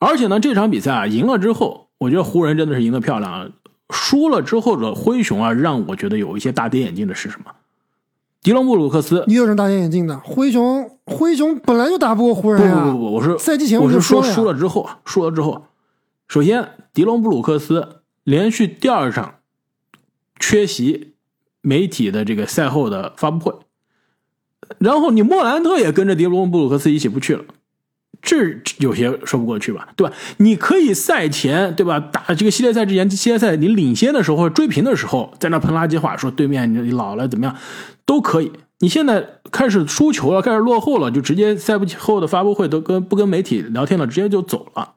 [0.00, 3.48] 而且呢，这场比赛啊赢了之后，我觉得湖人真的是赢得漂亮啊。
[3.90, 7.52] 输了之后的灰熊啊，让我觉得有一些大跌眼镜的是什么？
[8.40, 10.18] 迪隆布鲁克斯你有什么大跌眼镜的？
[10.20, 12.84] 灰熊，灰熊本来就打不过湖人啊。
[12.86, 15.66] 不不不，我是赛季前我就是说输了之后啊，输了之后，
[16.28, 19.34] 首先迪隆布鲁克斯连续第二场
[20.38, 21.14] 缺席
[21.60, 23.54] 媒体的这个赛后的发布会，
[24.78, 27.44] 然后你莫兰特也跟着迪隆布鲁克斯一起不去了。
[28.22, 30.12] 这有些说不过去吧，对吧？
[30.38, 31.98] 你可以赛前，对吧？
[31.98, 37.56] 打这个系列赛之前，系列赛你领先的时候或追平的时候，在那喷垃圾话，说对面你老了怎么样，
[38.04, 38.52] 都可以。
[38.80, 44.94] 你现在开始输球了，开始落后了，就直接赛不后的发布会都跟不跟媒体聊天了，直接就走了。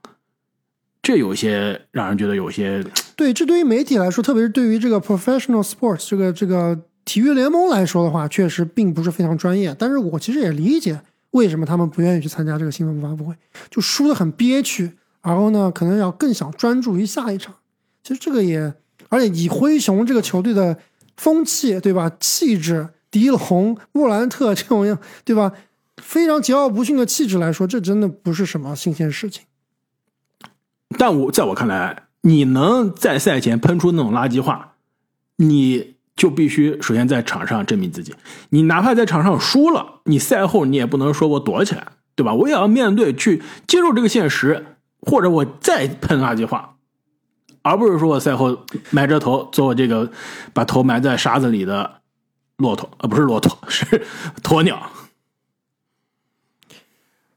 [1.01, 2.81] 这有些让人觉得有些
[3.17, 9.75] 对，这对于媒体来说，特别是对于这个 professional sports 这个这个体育联盟来说的话，确实并不是非常专业。
[9.77, 11.01] 但是我其实也理解
[11.33, 13.35] 为什么他们不愿意去参加这个新闻发布会，
[13.69, 17.55] 就输得很憋屈，然后呢，可能要更想专注于下一场。
[18.03, 18.73] 其实这个也，
[19.09, 20.77] 而且以灰熊这个球队的
[21.17, 22.11] 风气，对吧？
[22.19, 25.53] 气质，迪龙、莫兰特这种样，对吧？
[26.01, 29.43] 非常桀骜不驯的气质来说，这真的不是什么新鲜事情。
[30.97, 34.75] 但我在我看来，你能在赛前喷出那种垃圾话，
[35.37, 38.13] 你就必须首先在场上证明自己。
[38.49, 42.33] 你哪怕在场上输了，你赛后你也不能说我躲起来，对吧？
[42.33, 46.75] 我也要面对去接受这个现实，或者我再喷垃圾话，
[47.61, 50.11] 而不是说我赛后埋着头做这个
[50.53, 52.01] 把头埋在沙子里的
[52.57, 54.05] 骆驼，呃，不是骆驼，是
[54.43, 54.91] 鸵鸟。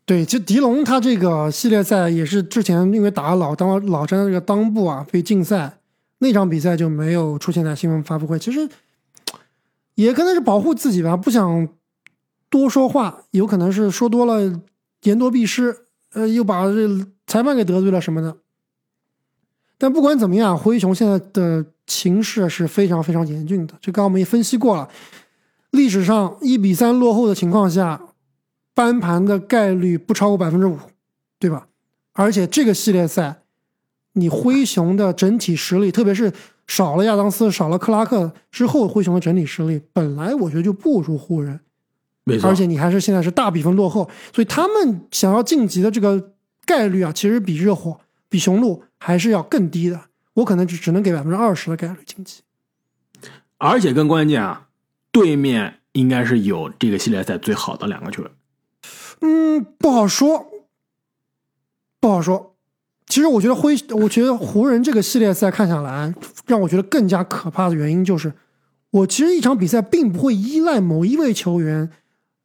[0.05, 5.79] 对，其实迪龙他这个系列赛也是之前因为打老当老詹这个裆部啊被禁赛，
[6.19, 8.39] 那场比赛就没有出现在新闻发布会。
[8.39, 8.69] 其实
[9.95, 11.69] 也可能是保护自己吧，不想
[12.49, 14.61] 多说话，有可能是说多了
[15.03, 15.77] 言多必失，
[16.13, 18.37] 呃，又把这裁判给得罪了什么的。
[19.79, 23.75] 但不管怎么样，灰熊现在的情势是非常非常严峻的。
[23.81, 24.89] 这刚刚我们也分析过了，
[25.71, 28.01] 历史上一比三落后的情况下，
[28.75, 30.79] 翻盘的概率不超过百分之五，
[31.39, 31.69] 对吧？
[32.13, 33.43] 而且这个系列赛，
[34.17, 36.33] 你灰熊的整体实力，特别是
[36.67, 41.61] 少了亚当斯、少了克拉克之后，灰熊的整体实力本来我觉得就不如湖人，
[42.25, 46.33] 没错，而且你还是现在是大比分落后，所以他们想要晋级的这个
[46.65, 50.01] 概率啊，其实比热火、比雄鹿还是要更低的。
[50.35, 52.41] 我可能只只能给百分之二十的概率晋级。
[53.59, 54.69] 而且更关键啊，
[55.13, 58.33] 对面应该是有这个系列赛最好的两个球员。
[59.21, 60.47] 嗯，不好说，
[62.01, 62.56] 不好说。
[63.07, 66.13] 其实我觉得灰，我觉得湖人这个系列赛看下来，
[66.47, 68.33] 让我觉得更加可怕的原因就是，
[68.91, 71.89] 我其实一场比赛并不会依赖某一位球员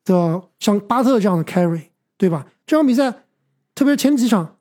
[0.06, 1.82] 的，像巴特这样的 carry，
[2.16, 2.46] 对吧？
[2.68, 3.12] 这场比赛，
[3.74, 4.56] 特别是前几场，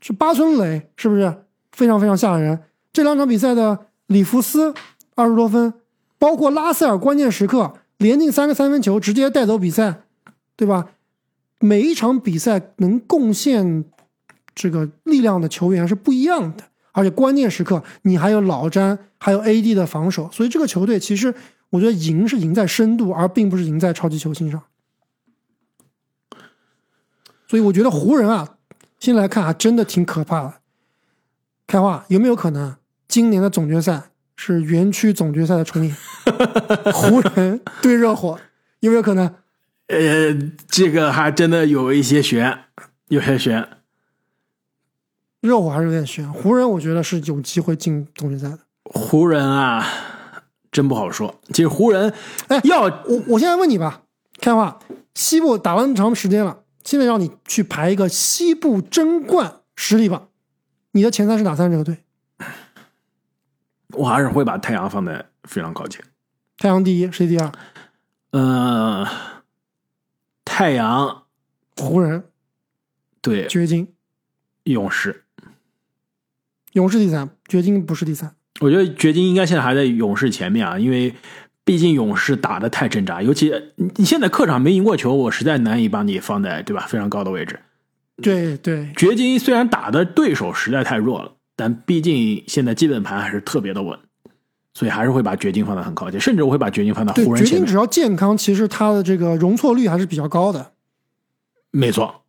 [0.00, 1.32] 是八村垒，是不是
[1.70, 2.64] 非常非常吓人？
[2.92, 4.74] 这两场比赛的里弗斯
[5.14, 5.72] 二十多分，
[6.18, 10.02] 包括拉塞尔关键时刻连进三个三分球，直接带走比赛，
[10.56, 10.88] 对吧？
[11.60, 13.84] 每一场比赛能贡献。
[14.56, 21.34] 这个力量的球员是不一样的，而且关键时刻你还有老詹，还有 AD 的防守，所以这个球队其实
[21.68, 24.62] 我觉得赢是赢在深度，而并不是赢在超级球星上。
[27.46, 28.56] 所以我觉得湖人啊，
[28.98, 30.54] 先来看啊真的挺可怕的。
[31.66, 35.94] 开话有没有可能今年的总决赛是园区总决赛的重演？
[36.94, 38.40] 湖人对热火
[38.80, 39.34] 有没有可能？
[39.88, 40.34] 呃，
[40.66, 42.64] 这个还真的有一些悬，
[43.08, 43.68] 有些悬。
[45.40, 48.58] 热火还是有点悬，湖人我觉得是有机会进总决赛的。
[48.84, 49.86] 湖人啊，
[50.72, 51.34] 真不好说。
[51.48, 52.12] 其实湖人，
[52.48, 54.02] 哎，要我我现在问你吧，
[54.40, 54.78] 开话，
[55.14, 60.28] 西部打了那么长时间了，现在让你去排一个西部争冠实力榜，
[60.92, 61.98] 你的前三是哪三支队？
[63.92, 66.04] 我还是会把太阳放在非常靠前。
[66.58, 67.52] 太阳第一，谁第二？
[68.30, 69.06] 呃，
[70.44, 71.24] 太阳、
[71.76, 72.24] 湖人，
[73.20, 73.94] 对，掘金、
[74.64, 75.25] 勇士。
[76.76, 78.30] 勇士第三，掘金不是第三。
[78.60, 81.14] 我觉得掘金应该现在还在勇士前面啊，因为
[81.64, 83.50] 毕竟勇士打的太挣扎，尤其
[83.96, 87.58] 你现在客场没赢过球，我实在难以把你放在对吧非常高的位置。
[88.22, 93.98] 对对，掘金虽然打的对手实在太弱了，但毕竟现在基本盘还是特别的稳，
[94.74, 97.46] 所以还是会把掘金放在很靠前，甚至我会把掘金放到湖人前面。
[97.46, 100.72] 掘金只要健康，其实他的这个容错率还是比较高的。
[101.70, 102.22] 没错，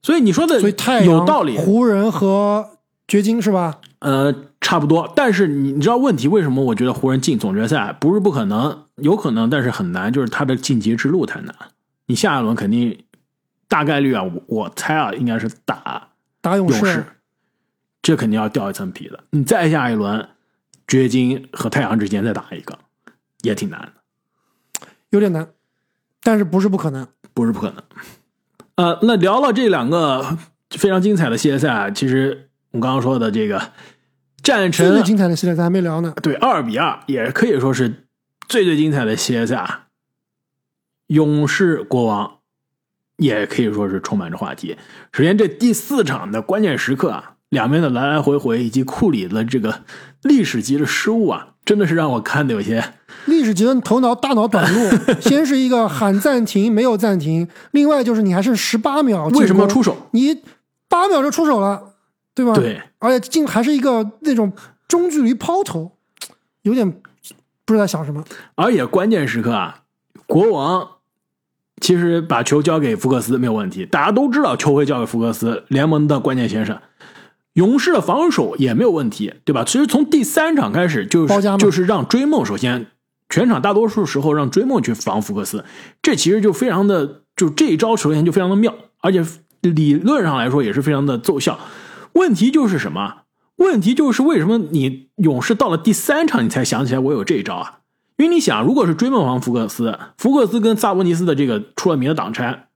[0.00, 0.58] 所以你说的
[1.04, 1.58] 有道理。
[1.58, 2.77] 湖人和
[3.08, 3.80] 掘金是吧？
[4.00, 5.10] 呃，差不多。
[5.16, 6.62] 但是你你知道问题为什么？
[6.62, 11.54] 我觉得湖人进总决赛不是不可能，有可能，但是很难，就是他的晋级之路太难。
[12.06, 13.02] 你下一轮肯定
[13.66, 16.08] 大概率啊，我我猜啊，应该是打
[16.42, 17.04] 打勇士，
[18.02, 19.24] 这肯定要掉一层皮的。
[19.30, 20.28] 你再下一轮，
[20.86, 22.78] 掘金和太阳之间再打一个，
[23.40, 25.48] 也挺难的，有点难，
[26.22, 27.08] 但是不是不可能？
[27.32, 27.82] 不是不可能。
[28.74, 30.36] 呃，那聊了这两个
[30.70, 32.47] 非常精彩的系列赛，其实。
[32.72, 33.72] 我刚刚说的这个
[34.42, 36.12] 战神最精彩的系列赛还没聊呢。
[36.22, 38.08] 对，二比二也可以说是
[38.48, 39.86] 最最精彩的系列赛啊！
[41.08, 42.38] 勇士国王
[43.16, 44.76] 也可以说是充满着话题。
[45.12, 49.82] 首先，这第四场的关键时刻啊，两边的来来回回以及库里的这个
[50.22, 52.92] 历史级的失误啊，真的是让我看的有些
[53.24, 54.90] 历史级的头脑大脑短路。
[55.20, 59.96] 先是一个喊暂停没有暂停，另外就是你还剩十八秒，为什么要出手？
[60.12, 60.42] 你
[60.88, 61.94] 八秒就出手了。
[62.38, 62.52] 对吧？
[62.54, 64.52] 对，而且进还是一个那种
[64.86, 65.90] 中距离抛投，
[66.62, 66.88] 有点
[67.64, 68.22] 不知道在想什么。
[68.54, 69.80] 而且关键时刻啊，
[70.26, 70.88] 国王
[71.80, 76.78] 其实把球交给福克斯没有问题，大家都知道球会交给福克斯，联盟的关键先生。
[77.54, 79.64] 勇士的防守也没有问题，对吧？
[79.64, 82.86] 其实从第三场开始就是就是让追梦首先
[83.28, 85.64] 全场大多数时候让追梦去防福克斯，
[86.00, 89.26] 这其实就非常的就这一招首先就非常的妙，而且
[89.60, 91.58] 理论上来说也是非常的奏效。
[92.14, 93.22] 问题就是什么？
[93.56, 97.80] 问题就是为什么你勇士到了第三场你才想起来我有这一招啊？
[98.16, 102.66] 因为你想，如果是追梦防福克斯，福克斯跟萨博尼斯的这个出了名的挡拆，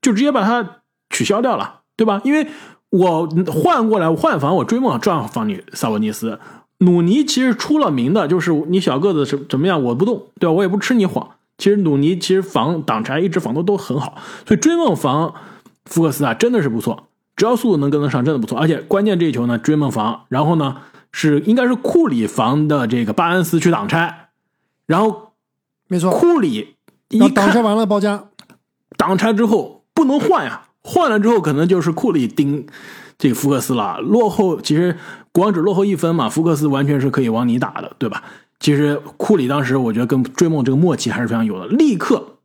[0.00, 2.20] 就直接把它取消掉了，对吧？
[2.24, 2.48] 因为
[2.90, 6.38] 我换过来换防，我追梦照样防你萨博尼斯。
[6.78, 10.52] 鲁尼其实出了名的就是你小个子怎怎么样，我不动，对吧？
[10.52, 11.30] 我也不吃你谎。
[11.58, 15.34] 其实鲁尼其实防挡拆一直防的都很好，所以追梦防
[15.84, 17.08] 福克斯啊，真的是不错。
[17.36, 18.58] 只要速度能跟得上，真的不错。
[18.58, 20.78] 而且关键这一球呢，追梦防，然后呢
[21.12, 24.30] 是应该是库里防的这个巴恩斯去挡拆，
[24.86, 25.32] 然后
[25.86, 26.76] 没错，库里
[27.10, 28.24] 一挡拆完了包夹，
[28.96, 32.66] 挡拆之后不能换呀，换了之后可能就是库里盯
[33.18, 34.00] 这个福克斯了。
[34.00, 34.96] 落后其实
[35.30, 38.22] 国王只落后一分嘛，福克斯完全是可以往你打的，对吧？
[38.58, 42.38] 其实库里当时我觉得跟追梦这个默契还是非常有的，立刻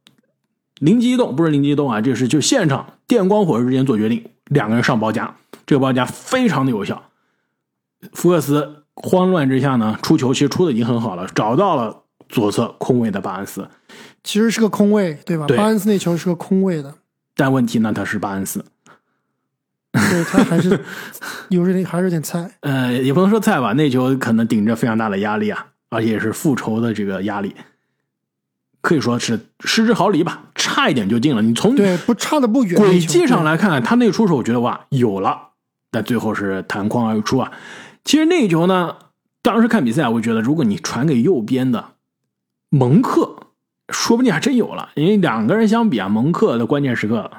[0.80, 4.26] 灵机一动，不是灵机一动啊，这是就现场电光火石之间做决定。
[4.46, 5.36] 两个人上包夹，
[5.66, 7.04] 这个包夹非常的有效。
[8.14, 13.68] 福克斯慌乱之下呢，出球其实出的已经很好了，找到了左侧空位的巴恩斯，
[14.24, 15.46] 其实是个空位，对吧？
[15.58, 16.96] 巴恩斯那球是个空位的，
[17.36, 18.64] 但问题呢，他是巴恩斯，
[19.92, 20.80] 对他还是
[21.50, 22.50] 有点还是有点菜。
[22.62, 27.54] 呃，也不能说菜吧，那球可能顶着非常大的压力啊，而且是复仇的这个压力，
[28.82, 31.42] 可以说是失之毫厘吧，差一点就进了。
[31.42, 35.50] 你从对不差的不远，轨迹上来看，他那个出手，我觉得哇有了，
[35.92, 37.52] 但最后是弹框而出啊。
[38.04, 38.96] 其实那一球呢，
[39.44, 41.92] 当时看比赛，我觉得如果你传给右边的
[42.70, 43.36] 蒙克，
[43.90, 44.90] 说不定还真有了。
[44.96, 47.30] 因为两个人相比啊，蒙克的关键时刻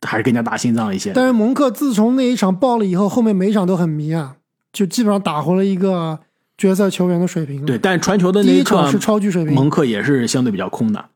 [0.00, 1.12] 还是更加大心脏一些。
[1.12, 4.36] 但是蒙克自从那一场爆了以后，后面每一场都很迷啊，
[4.72, 6.20] 就基本上打回了一个
[6.56, 7.64] 角色球员的水平。
[7.64, 11.06] 对，但传球的那第一刻是超巨水平，蒙克也是相对比较空的。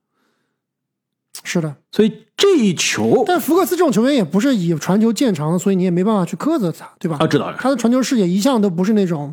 [1.44, 7.16] 是的，所以这一球，但福克斯这种球员也不是以传球见长的，所以你也没办法去苛责他，对吧？
[7.20, 9.32] 啊，知道他的传球视野一向都不是那种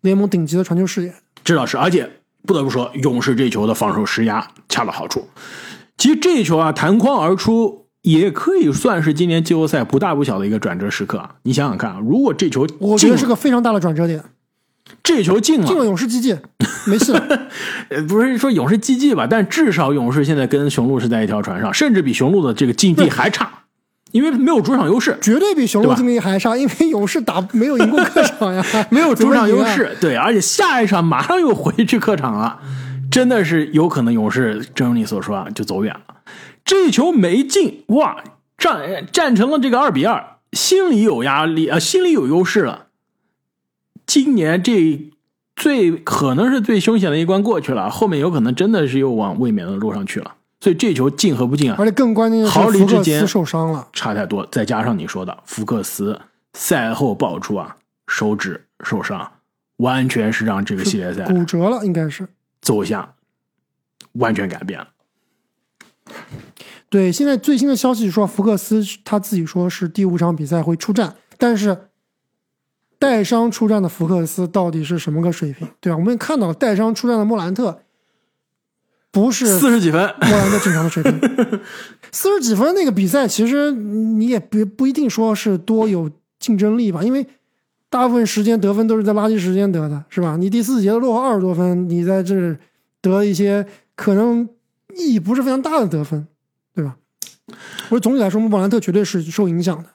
[0.00, 1.14] 联盟顶级的传球视野。
[1.44, 2.10] 知道是，而且
[2.44, 5.28] 不得不说，勇士这球的防守施压恰到好处。
[5.96, 11.36] 其实这一球啊，弹框而出，也可以算是今年季后赛不大不小的一个转折时刻啊。
[11.44, 14.24] 你想想看啊，如果这球我觉得是个非常大的转折点。
[15.02, 16.38] 这球进了，进了勇士 GG，
[16.86, 17.12] 没事。
[17.90, 23.50] 呃，不是说勇士 GG 吧，但至少勇士现在跟雄鹿是在一条船上，甚至比雄鹿的这个境地还差，
[24.12, 32.60] 因为没有主场优势，绝对比雄鹿境地还差，因为勇士打没有赢过客场呀， 没有主场优势，对，而且下一场马上又回去客场了，
[33.10, 36.14] 真的是有可能勇士，正如你所说啊，就走远了。
[36.64, 38.22] 这球没进，哇，
[38.56, 42.86] 战战成了这个二比二，心里有压力啊、呃心里有优势了。
[44.06, 45.10] 今年这
[45.54, 50.34] 最可能是最凶险的一关过去了，后面有可能真的是又往卫冕的路上去了。
[50.60, 54.46] 所以这球进和不进啊，而且更关键的是毫厘之间斯受伤了，差太多。
[54.46, 56.20] 再加上你说的福克斯
[56.52, 57.76] 赛后爆出啊
[58.06, 59.28] 手指受伤，
[59.78, 62.28] 完全是让这个系列赛骨折了，应该是。
[62.60, 63.14] 走向
[64.12, 64.88] 完全改变了。
[66.88, 71.88] 对，现在最新的消息说，福克斯他自己说是第五场比赛会出战，但是
[73.02, 75.66] 带伤出战的福克斯到底是什么个水平？
[75.80, 75.98] 对吧？
[75.98, 77.82] 我们也看到带伤出战的莫兰特
[79.10, 81.20] 不是四十几分，莫兰特正常的水平，
[82.12, 87.26] 四十几分那个比赛，其实你也不不一定说是多有竞争力吧，因为
[87.90, 90.36] 大部分时间得分都是在垃圾时间得的，是吧？
[90.36, 92.56] 你第四节落后二十多分，你在这
[93.00, 94.48] 得一些可能
[94.96, 96.24] 意义不是非常大的得分，
[96.72, 96.94] 对吧？
[97.88, 99.90] 我说总体来说，莫兰特绝对是受影响的。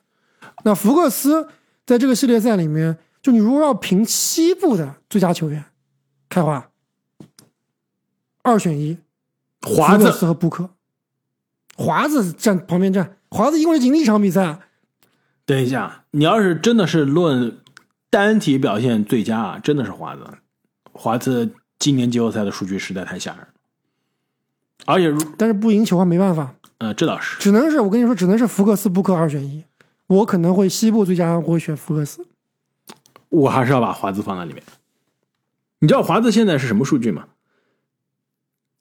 [0.65, 1.47] 那福克斯
[1.87, 5.63] 在这个系列赛里面，就你如果要评西部的最佳球员，
[6.27, 6.69] 开花。
[8.43, 8.97] 二选一，
[9.61, 10.11] 华子。
[10.11, 10.69] 和布克，
[11.77, 14.59] 华子站旁边站，华子一共是赢了一场比赛，
[15.45, 17.57] 等一下，你要是真的是论
[18.09, 20.25] 单体表现最佳啊，真的是华子。
[20.91, 23.39] 华子今年季后赛的数据实在太吓人。
[23.39, 23.47] 了，
[24.85, 27.39] 而且如但是不赢球啊，没办法，呃，这倒是。
[27.39, 29.63] 只能是我跟你说，只能是福克斯、布克二选一。
[30.07, 32.25] 我可能会西部最佳，我会选福克斯。
[33.29, 34.63] 我还是要把华子放在里面。
[35.79, 37.25] 你知道华子现在是什么数据吗？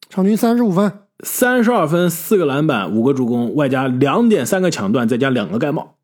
[0.09, 5.97] 场均三十五分，三十二分、四个篮板、五个助攻，外加两点三个抢断，再加两个盖帽，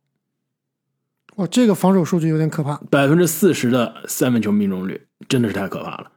[1.37, 2.79] 哇，这个防守数据有点可怕。
[2.91, 6.11] 百分之四十的三分球命中率，真的是太可怕了。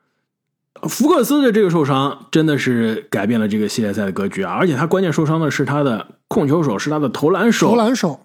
[0.89, 4.53] 福克斯的这个受伤真的是改变了这个系列赛的格局啊！
[4.53, 7.69] 而且他关键受伤的是他的控球手，是他的投篮手。
[7.69, 8.19] 投篮手，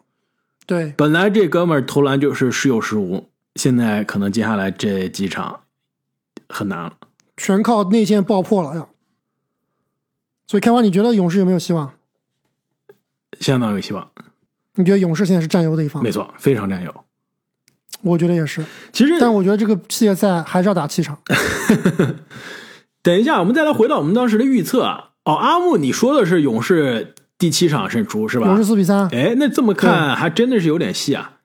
[0.71, 5.63] 对，本来这哥们儿投篮就是时有时无，现在可能接下来这几场
[6.49, 6.93] 很难了。
[7.37, 8.87] 全靠内线爆破了呀。
[10.47, 11.95] 所以开花，你觉得勇士有没有希望？
[13.41, 14.13] 相当有希望，
[14.77, 16.01] 你觉得勇士现在是占优的一方？
[16.05, 17.05] 没错，非常占优。
[18.03, 21.19] 我觉得也是，其实，但我觉得这个系列赛还是要打七场。
[23.03, 25.11] 等一下，我们再来回到我们当时的预测啊。
[25.25, 28.47] 哦，阿木，你说的是勇士第七场胜出是吧？
[28.47, 31.39] 勇士四比三，哎，那这么看还真的是有点戏啊。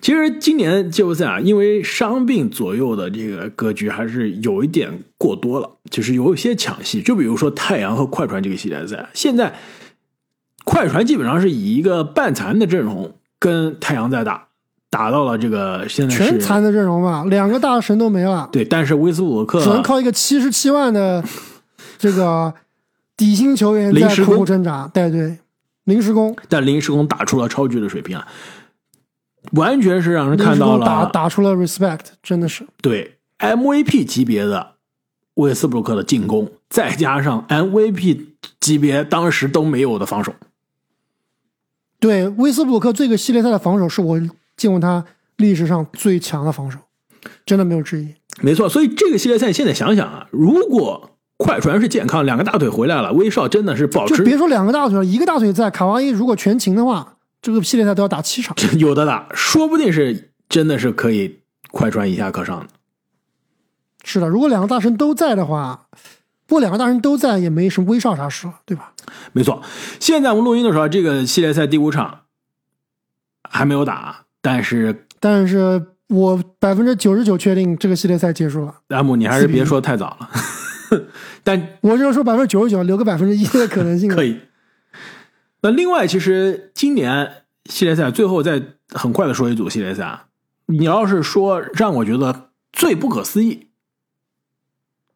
[0.00, 7.00] 其实今年季后赛啊，因为伤病左右的这个格局还是有一点过多了，就是有一些抢戏。
[7.00, 9.54] 就比如说太阳和快船这个系列赛，现在
[10.64, 14.48] 快船基本上是以一个半残的阵容跟太阳在打，
[14.90, 21.24] 打到了这个现在全残的阵容吧，两个大神都没了，对，但是威斯布鲁克只能靠一个七十七万的
[21.96, 22.52] 这个
[23.16, 24.88] 底薪球员在苦临时工苦挣扎。
[24.92, 25.38] 对对，
[25.84, 28.28] 临时工，但临时工打出了超巨的水平啊，
[29.52, 32.66] 完全是让人看到了打了打出了 respect，真的是。
[32.82, 34.74] 对 MVP 级别的
[35.34, 38.26] 威斯布鲁克的进攻，再加上 MVP
[38.60, 40.34] 级别当时都没有的防守，
[42.00, 44.20] 对威斯布鲁克这个系列赛的防守是我
[44.56, 45.04] 见过他
[45.36, 46.78] 历史上最强的防守，
[47.44, 48.14] 真的没有之一。
[48.40, 48.68] 没错。
[48.68, 58.56] 所以这个系列赛现在想想啊，如果快船是健康，两个大腿回来了，威少真的是保持就别说两个大腿了，一个大腿在，卡哇伊如果全勤的话，这个系列赛都要打七场。
[58.78, 62.66] 有的打，说不定是真的是可以快船一下可上的。
[64.04, 65.88] 是的，如果两个大神都在的话，
[66.46, 68.92] 不过两个大神都在也没什么威少啥事了，对吧？
[69.32, 69.60] 没错，
[70.00, 72.20] 现在我们录音的时候，这个系列赛第五场
[73.50, 78.74] 还没有打，但是但是我百分之九十九确定这个系列赛结束了。
[78.88, 80.30] 阿姆，你还是别说太早了。
[81.44, 84.08] 但我就说百分之九十九，留个百分之一的可能性。
[84.14, 84.38] 可以。
[85.62, 87.30] 那另外，其实今年
[87.64, 90.20] 系列赛最后再很快的说一组系列赛，
[90.66, 93.68] 你要是说让我觉得最不可思议，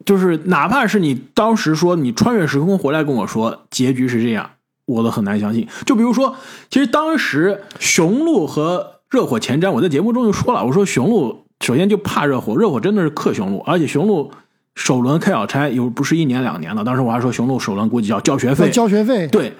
[0.04, 4.50] 就是哪怕是你当时说你穿越时空回来跟我说结局是这样，
[4.86, 5.68] 我都很难相信。
[5.86, 6.34] 就比如说，
[6.70, 14.32] 其实当时雄鹿和热火前瞻，我在节目中就说了，我说雄鹿首先就怕热火，热火真的是克雄鹿，而且雄鹿
[14.74, 19.52] 首轮开小差有不是一年两年了，当时我还说雄鹿首轮估计要交学费，交学费，对。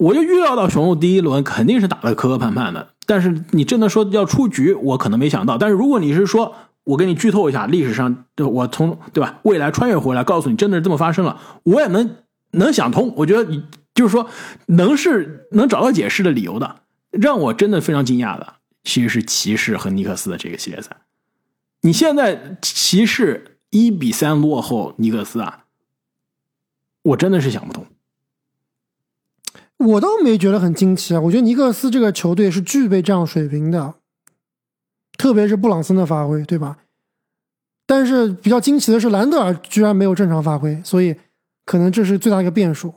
[0.00, 5.56] 我就预料到雄鹿第一轮肯定是打的磕磕绊绊的，但是你真的说要出局，我可能没想到。
[5.56, 6.52] 但是如果你是说
[6.82, 12.16] 我给你剧透一下历史上，我从对吧未来穿越回来告诉你真的是这么发生了，我也能
[12.50, 13.14] 能想通。
[13.18, 13.62] 我觉得你
[13.94, 14.28] 就是说
[14.66, 16.80] 能是能找到解释的理由的，
[17.12, 20.90] 让我真的非常惊讶的，其实是骑士和尼克斯的这个系列赛。
[21.82, 25.64] 你现在骑士一比三落后尼克斯啊，
[27.02, 27.84] 我真的是想不通。
[29.78, 33.94] 我倒没觉得很惊奇啊，我觉得尼克斯这个球队是具备这样水平的，
[35.18, 36.78] 特别是布朗森的发挥，对吧？
[37.84, 41.16] 但是比较惊奇的是，兰德尔居然没有正常发挥，所以
[41.64, 42.94] 可能这是最大的一个变数。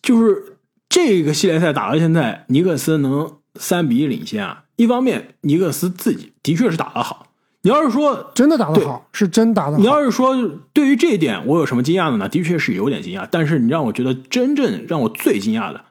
[0.00, 0.56] 就是
[0.88, 7.26] 这个系列赛打到现在，尼克斯能三比一领先啊，一方面尼克斯自己的确是打得好。
[7.62, 9.78] 你要是说真的打得好，是真打得好。
[9.78, 10.34] 你要是说
[10.72, 12.28] 对于这一点我有什么惊讶的呢？
[12.28, 13.28] 的确是有点惊讶。
[13.30, 15.84] 但是你让我觉得真正让我最惊讶的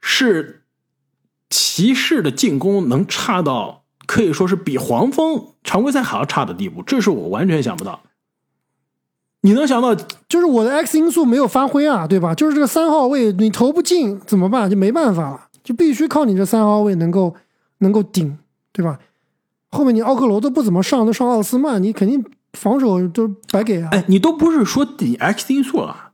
[0.00, 0.62] 是
[1.48, 8.00] 骑士的进攻能差到可以说是比黄蜂常规赛还要差的地步，这是我完全想不到。
[9.42, 9.94] 你能想到，
[10.28, 12.34] 就是我的 X 因素没有发挥啊，对吧？
[12.34, 14.68] 就是这个三号位你投不进怎么办？
[14.68, 17.34] 就没办法了，就必须靠你这三号位能够
[17.78, 18.36] 能够顶，
[18.72, 18.98] 对吧？
[19.70, 23.88] 后面你奥克罗都不怎么上，都上奥斯曼，你肯定防守都白给啊！
[23.92, 26.10] 哎，你都不是说你 X 因素了，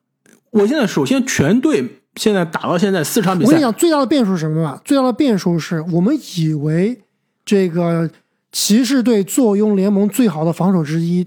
[0.50, 4.80] 我现在首先全队现在打到现在四场比赛，我跟你讲最大的变数是什么吧？
[4.84, 7.00] 最大的变数是我们以为
[7.46, 8.10] 这个
[8.52, 11.26] 骑士队坐拥联盟最好的防守之一，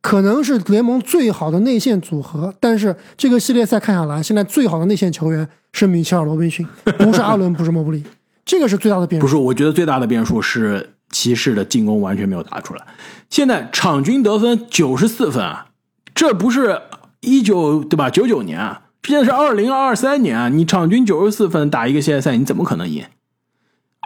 [0.00, 6.66] 可能是联盟最好的内线组合，但是这个系列赛看下来，现在最好的内线球员是米切尔·罗宾逊，
[6.98, 8.02] 不是阿伦，不是莫布里，
[8.44, 9.26] 这个是最大的变数。
[9.26, 10.94] 不是，我觉得最大的变数是。
[11.10, 12.86] 骑士的进攻完全没有打出来，
[13.28, 15.66] 现在场均得分九十四分啊，
[16.14, 16.80] 这不是
[17.20, 18.08] 一九对吧？
[18.08, 23.04] 九九年啊，现在是二零二三年啊，你场均九十四分打一个系列赛，你怎么可能赢？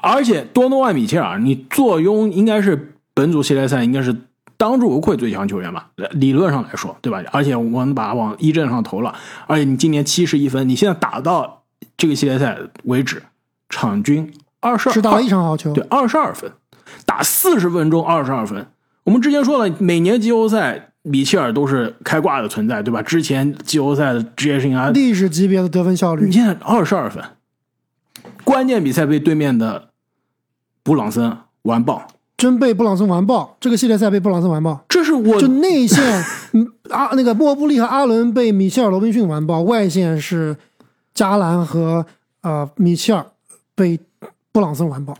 [0.02, 4.14] 而且多诺万米切尔，你坐拥应该是本组系列赛应该是
[4.56, 5.90] 当之无愧最强球员吧？
[6.12, 7.22] 理论上来说，对吧？
[7.32, 9.14] 而且我们把往一阵上投了，
[9.46, 11.62] 而且你今年七十一分，你现在打到
[11.96, 13.22] 这个系列赛为止，
[13.68, 16.50] 场均二十二，只打了一场好球，对，二十二分。
[17.06, 18.66] 打四十分钟二十二分，
[19.04, 23.02] 我们之前说了，每年季后赛米切尔都是开挂的存在，对吧？
[23.02, 27.22] 之前季后赛的职业生涯历史级别的得分效率，你现在二十二分，
[28.42, 29.90] 关键比赛被对面的
[30.82, 33.56] 布朗森完爆，真被布朗森完爆。
[33.60, 36.24] 这个系列赛被布朗森完爆，这是我就内线，
[36.90, 40.56] 阿那个莫布利和阿伦被米切尔罗宾逊完爆，外线是
[41.12, 42.06] 加兰和
[42.40, 43.26] 呃米切尔
[43.74, 44.00] 被
[44.52, 45.16] 布朗森完爆。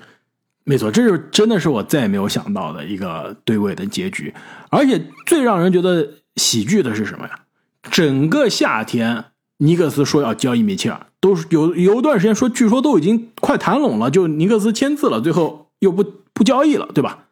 [0.66, 4.32] 没错，这是真的是我再也没有想到的一个对位的结局，
[4.70, 7.40] 而且最让人觉得喜剧的是什么呀？
[7.90, 9.26] 整个夏天，
[9.58, 16.02] 尼克斯说要交易米切尔，都是有有一段时间说，据说都已经快谈拢了，就尼克斯签字了，最后又不
[16.32, 17.26] 不交易了，对吧？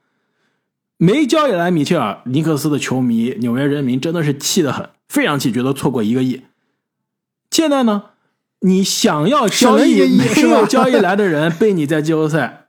[0.99, 6.43] 没交易来米切尔，尼克斯的球迷、纽约人民真的是气得很，非常气，觉得错过一个亿。
[7.51, 8.03] 现在呢，
[8.61, 12.62] 你想要交易没有交易来的人， 被你在季后赛。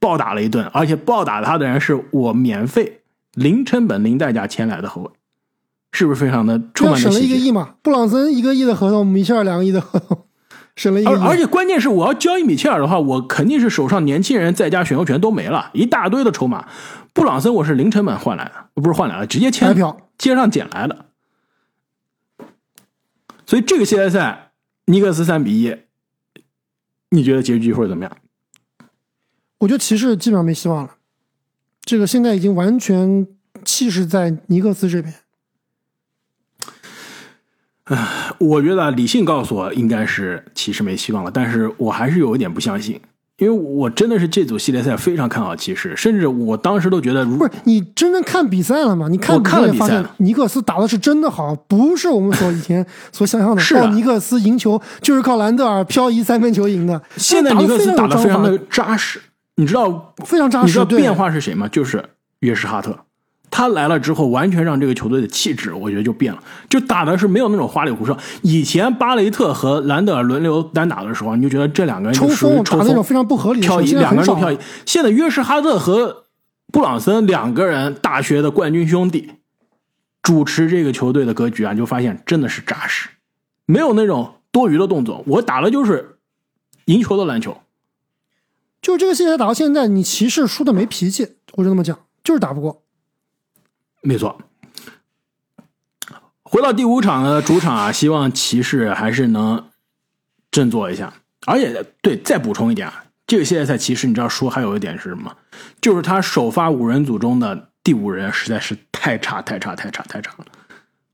[0.00, 3.00] 暴打了一顿，而且暴打他的人是我免费、
[3.34, 5.10] 零成本、零代价签来的后卫，
[5.92, 7.74] 是不是非常的充满省了一个亿嘛？
[7.82, 10.24] 布朗森一个亿的合同，米切尔两个亿的合同，
[10.76, 11.14] 省了一个亿。
[11.22, 16.66] 而且关键是，我要交易米切尔的话，我肯定是手上年轻人再加选秀权都没了，一大堆的筹码。
[17.12, 21.06] 布朗森我是零成本换来的，不是换来的，直接签票，街上捡来的。
[23.46, 24.52] 所以这个系列赛，
[24.84, 25.74] 尼克斯三比一，
[27.10, 28.12] 你觉得结局会怎么样？
[29.58, 30.90] 我觉得骑士基本上没希望了，
[31.82, 33.26] 这个现在已经完全
[33.64, 35.14] 气势在尼克斯这边。
[37.84, 43.00] 唉，我觉得理性告诉我应该是骑士没希望了，但是我还是有一点不相信，
[43.38, 49.08] 因为我真的是这组系列赛非常看好骑士，甚至我当时都觉得，如不是你真正看比赛了吗？
[49.08, 53.62] 你看我看了比赛发现尼克斯打的是真的好，不是我们所以前 所想象的。
[53.62, 57.00] 是尼克斯赢球就是靠兰德尔漂移三分球赢的。
[57.16, 59.18] 现在尼克斯打的非常的的扎实，
[59.58, 60.66] 你知道非常扎实。
[60.66, 61.66] 对你知道变化是谁吗？
[61.66, 62.96] 就是约什哈特，
[63.50, 68.16] 他来了之后，完全让这个球队的气质，我觉得就变了，就打的是没有那种花里胡哨。
[68.42, 74.58] 以前巴雷特和兰德尔轮流单打的时候，你就觉得这两个人抽就属于抽风打那种非常不合理的漂移，两个人都漂移。
[74.86, 76.26] 现在约什哈特和
[76.72, 79.32] 布朗森两个人大学的冠军兄弟
[80.22, 83.08] 主持这个球队的格局啊，你就发现真的是扎实，
[83.66, 85.24] 没有那种多余的动作。
[85.26, 86.18] 我打的就是
[86.84, 87.60] 赢球的篮球。
[88.80, 92.82] 就这个系列赛打到现在，你骑士输的没脾气，我就那么讲，就是打不过。
[94.02, 94.40] 没错。
[96.42, 99.68] 回到第五场的主场啊，希望骑士还是能
[100.50, 101.12] 振作一下。
[101.46, 105.36] 而且，对，再补充一点啊，这个系列赛骑士你知道输还有一点是什么？
[105.80, 110.46] 就是他首发五人组中的第五人实在是太差、太差、太差、太差了。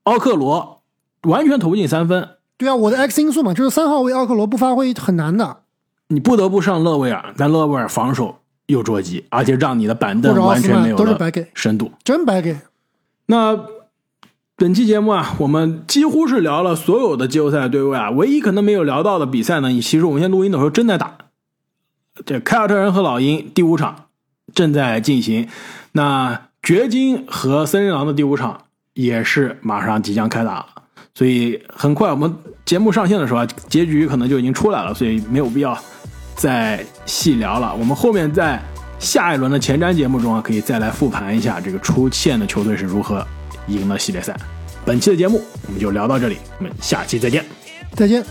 [0.04, 0.82] 奥克罗
[1.22, 5.63] 完全投不进三分，对啊，我的 X 因素嘛，就是三号位奥克罗不发挥很难的，
[6.08, 11.92] 你不得不上勒维尔，但勒维尔防守又捉急，而且让你的板凳完全没有了都是白给深度。
[12.02, 12.56] 真白给。
[13.26, 13.58] 那
[14.56, 21.16] 本期节目啊，我们几乎是聊了所有的季后赛对位啊，唯一可能没有聊到的比赛呢，其实我们现在录音的时候正在打。
[22.24, 24.04] 这凯尔特人和老鹰第五场
[24.54, 25.48] 正在进行，
[25.92, 30.66] 那掘金和森林狼的第五场也是马上即将开打了，
[31.12, 32.32] 所以很快我们
[32.64, 35.76] 节目上线的时候啊，结局可能就已经出来了，所以没有必要
[36.36, 37.74] 再细聊了。
[37.74, 38.60] 我们后面在
[38.98, 43.26] 下一轮的前瞻节目中啊可以再来复盘一下这个出线的球队是如何
[43.68, 44.36] 赢了系列赛。
[44.84, 47.44] 本期的节目我们就聊到这里我们下期再见。
[47.94, 48.24] 再见。